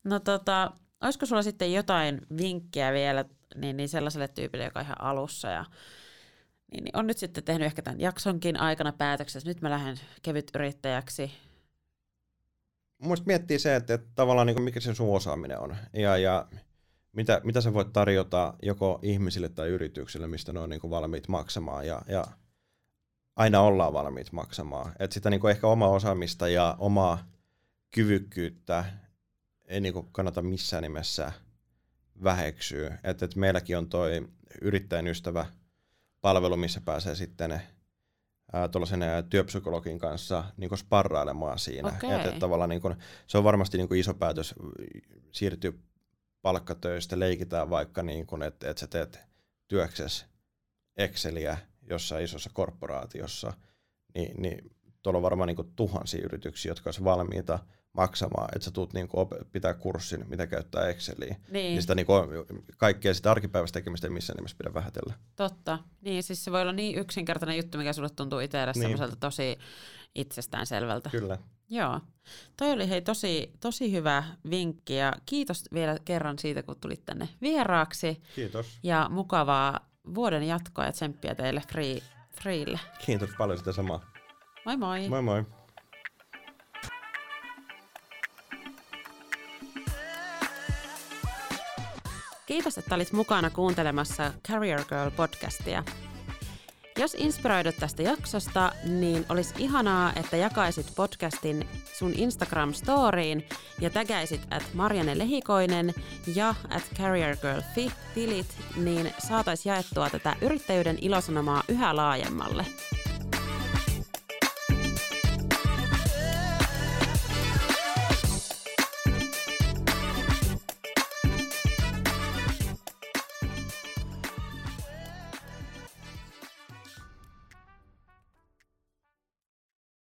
No 0.04 0.20
tota, 0.20 0.72
olisiko 1.02 1.26
sulla 1.26 1.44
sitten 1.44 1.74
jotain 1.74 2.22
vinkkiä 2.38 2.94
vielä 2.94 3.26
niin, 3.56 3.78
niin 3.78 3.90
sellaiselle 3.90 4.28
tyypille, 4.28 4.66
joka 4.66 4.80
on 4.80 4.86
ihan 4.86 5.02
alussa 5.02 5.48
ja 5.48 5.66
niin, 6.72 6.84
niin 6.84 6.98
on 6.98 7.08
nyt 7.08 7.18
sitten 7.18 7.44
tehnyt 7.44 7.66
ehkä 7.66 7.82
tämän 7.82 8.00
jaksonkin 8.00 8.60
aikana 8.60 8.92
päätöksessä, 8.92 9.50
nyt 9.50 9.62
mä 9.62 9.70
lähden 9.70 10.00
kevyt 10.22 10.52
yrittäjäksi, 10.56 11.32
mun 12.98 13.18
miettii 13.26 13.60
se, 13.60 13.76
että, 13.76 13.94
että 13.94 14.08
tavallaan 14.16 14.48
niin 14.48 14.62
mikä 14.62 14.80
se 14.80 14.96
sun 14.96 15.16
osaaminen 15.16 15.60
on 15.60 15.76
ja, 15.94 16.18
ja 16.18 16.48
mitä, 17.12 17.42
mitä 17.44 17.62
sä 17.62 17.74
voit 17.74 17.94
tarjota 17.94 18.54
joko 18.62 19.00
ihmisille 19.02 19.50
tai 19.50 19.70
yrityksille, 19.70 20.28
mistä 20.28 20.54
ne 20.54 20.60
on 20.60 20.70
niin 20.70 20.90
valmiit 20.90 21.28
maksamaan 21.28 21.88
ja, 21.88 22.02
ja 22.08 22.26
aina 23.36 23.62
ollaan 23.62 23.94
valmiit 23.94 24.32
maksamaan. 24.32 24.92
Et 25.00 25.12
sitä 25.12 25.30
niin 25.30 25.50
ehkä 25.50 25.68
omaa 25.68 25.90
osaamista 25.90 26.48
ja 26.48 26.76
omaa 26.80 27.28
kyvykkyyttä 27.92 28.86
ei 29.66 29.82
niin 29.82 30.12
kannata 30.12 30.42
missään 30.42 30.84
nimessä 30.84 31.32
väheksyä. 32.24 32.98
Et, 33.04 33.24
et 33.24 33.36
meilläkin 33.36 33.78
on 33.78 33.90
toi 33.90 34.28
yrittäjän 34.62 35.08
ystävä 35.08 35.46
palvelu, 36.22 36.58
missä 36.58 36.82
pääsee 36.82 37.16
sitten 37.16 37.62
tuollaisen 38.72 39.00
työpsykologin 39.30 40.00
kanssa 40.00 40.44
niin 40.58 40.78
sparrailemaan 40.78 41.60
siinä. 41.60 41.90
Okay. 41.90 42.20
Et, 42.20 42.26
et 42.26 42.40
tavallaan 42.40 42.70
niin 42.70 42.82
kuin, 42.82 42.96
se 43.28 43.38
on 43.38 43.44
varmasti 43.44 43.78
niin 43.78 43.88
kuin 43.88 44.00
iso 44.00 44.14
päätös 44.14 44.56
siirtyä 45.32 45.72
palkkatöistä, 46.42 47.20
leikitään 47.20 47.70
vaikka, 47.70 48.04
niin 48.04 48.28
kuin, 48.28 48.44
että 48.44 48.70
et 48.70 48.78
sä 48.78 48.88
teet 48.88 49.20
työksessä 49.68 50.26
Exceliä 50.98 51.58
jossain 51.90 52.24
isossa 52.24 52.50
korporaatiossa, 52.54 53.54
niin, 54.16 54.42
niin 54.42 54.72
tuolla 55.04 55.18
on 55.18 55.24
varmaan 55.24 55.48
niin 55.48 55.56
kuin 55.56 55.72
tuhansia 55.76 56.26
yrityksiä, 56.26 56.70
jotka 56.70 56.88
olisivat 56.88 57.18
valmiita 57.18 57.60
maksamaan, 57.96 58.50
että 58.56 58.66
sä 58.66 58.72
tuut 58.72 58.94
niin 58.94 59.08
kuin 59.08 59.28
pitää 59.52 59.74
kurssin, 59.74 60.26
mitä 60.30 60.48
käyttää 60.48 60.88
Exceliä. 60.88 61.28
Niin. 61.28 61.52
niin 61.52 61.82
sitä 61.82 61.96
niin 61.96 62.06
kuin, 62.06 62.30
kaikkea 62.78 63.14
sitä 63.14 63.32
arkipäiväistä 63.32 63.80
tekemistä 63.80 64.08
ei 64.08 64.14
missään 64.14 64.36
nimessä 64.36 64.58
pidä 64.58 64.74
vähätellä. 64.74 65.14
Totta. 65.36 65.80
Niin, 66.02 66.24
siis 66.24 66.44
se 66.44 66.52
voi 66.52 66.62
olla 66.62 66.72
niin 66.72 66.98
yksinkertainen 66.98 67.58
juttu, 67.58 67.78
mikä 67.78 67.94
sulle 67.94 68.10
tuntuu 68.10 68.40
itselle 68.40 68.72
niin. 68.76 68.82
semmoiselta 68.82 69.16
tosi 69.16 69.58
itsestäänselvältä. 70.16 71.10
Kyllä. 71.10 71.38
Joo. 71.70 72.00
Toi 72.58 72.72
oli 72.72 72.90
hei 72.90 73.02
tosi, 73.02 73.54
tosi 73.60 73.92
hyvä 73.92 74.24
vinkki 74.50 74.96
ja 74.96 75.14
kiitos 75.26 75.64
vielä 75.74 75.98
kerran 76.06 76.40
siitä, 76.40 76.64
kun 76.64 76.76
tulit 76.82 77.06
tänne 77.06 77.30
vieraaksi. 77.42 78.22
Kiitos. 78.36 78.80
Ja 78.84 79.08
mukavaa 79.10 79.80
vuoden 80.16 80.44
jatkoa 80.44 80.86
ja 80.86 80.92
tsemppiä 80.92 81.36
teille 81.36 81.62
free, 81.72 82.02
freelle. 82.42 82.80
Kiitos 83.06 83.30
paljon 83.38 83.58
sitä 83.58 83.72
samaa. 83.72 84.12
Moi 84.66 84.78
moi. 84.78 85.10
Moi 85.10 85.22
moi. 85.22 85.46
Kiitos, 92.56 92.78
että 92.78 92.96
olit 92.96 93.12
mukana 93.12 93.50
kuuntelemassa 93.50 94.34
Career 94.48 94.84
Girl 94.86 95.12
podcastia. 95.16 95.84
Jos 96.98 97.16
inspiroidut 97.20 97.76
tästä 97.80 98.02
jaksosta, 98.02 98.72
niin 98.84 99.26
olisi 99.30 99.54
ihanaa, 99.58 100.14
että 100.16 100.38
jakaisit 100.38 100.92
podcastin 100.96 101.68
sun 101.94 102.14
Instagram-storiin 102.14 103.44
ja 103.82 103.90
tägäisit 103.90 104.42
at 104.52 104.64
Marjane 104.74 105.18
Lehikoinen 105.18 105.94
ja 106.36 106.56
at 106.70 106.84
CarrierGirlFi 106.98 107.92
tilit, 108.14 108.58
niin 108.76 109.14
saatais 109.28 109.66
jaettua 109.66 110.10
tätä 110.10 110.36
yrittäjyyden 110.42 110.98
ilosanomaa 111.02 111.64
yhä 111.68 111.96
laajemmalle. 111.96 112.66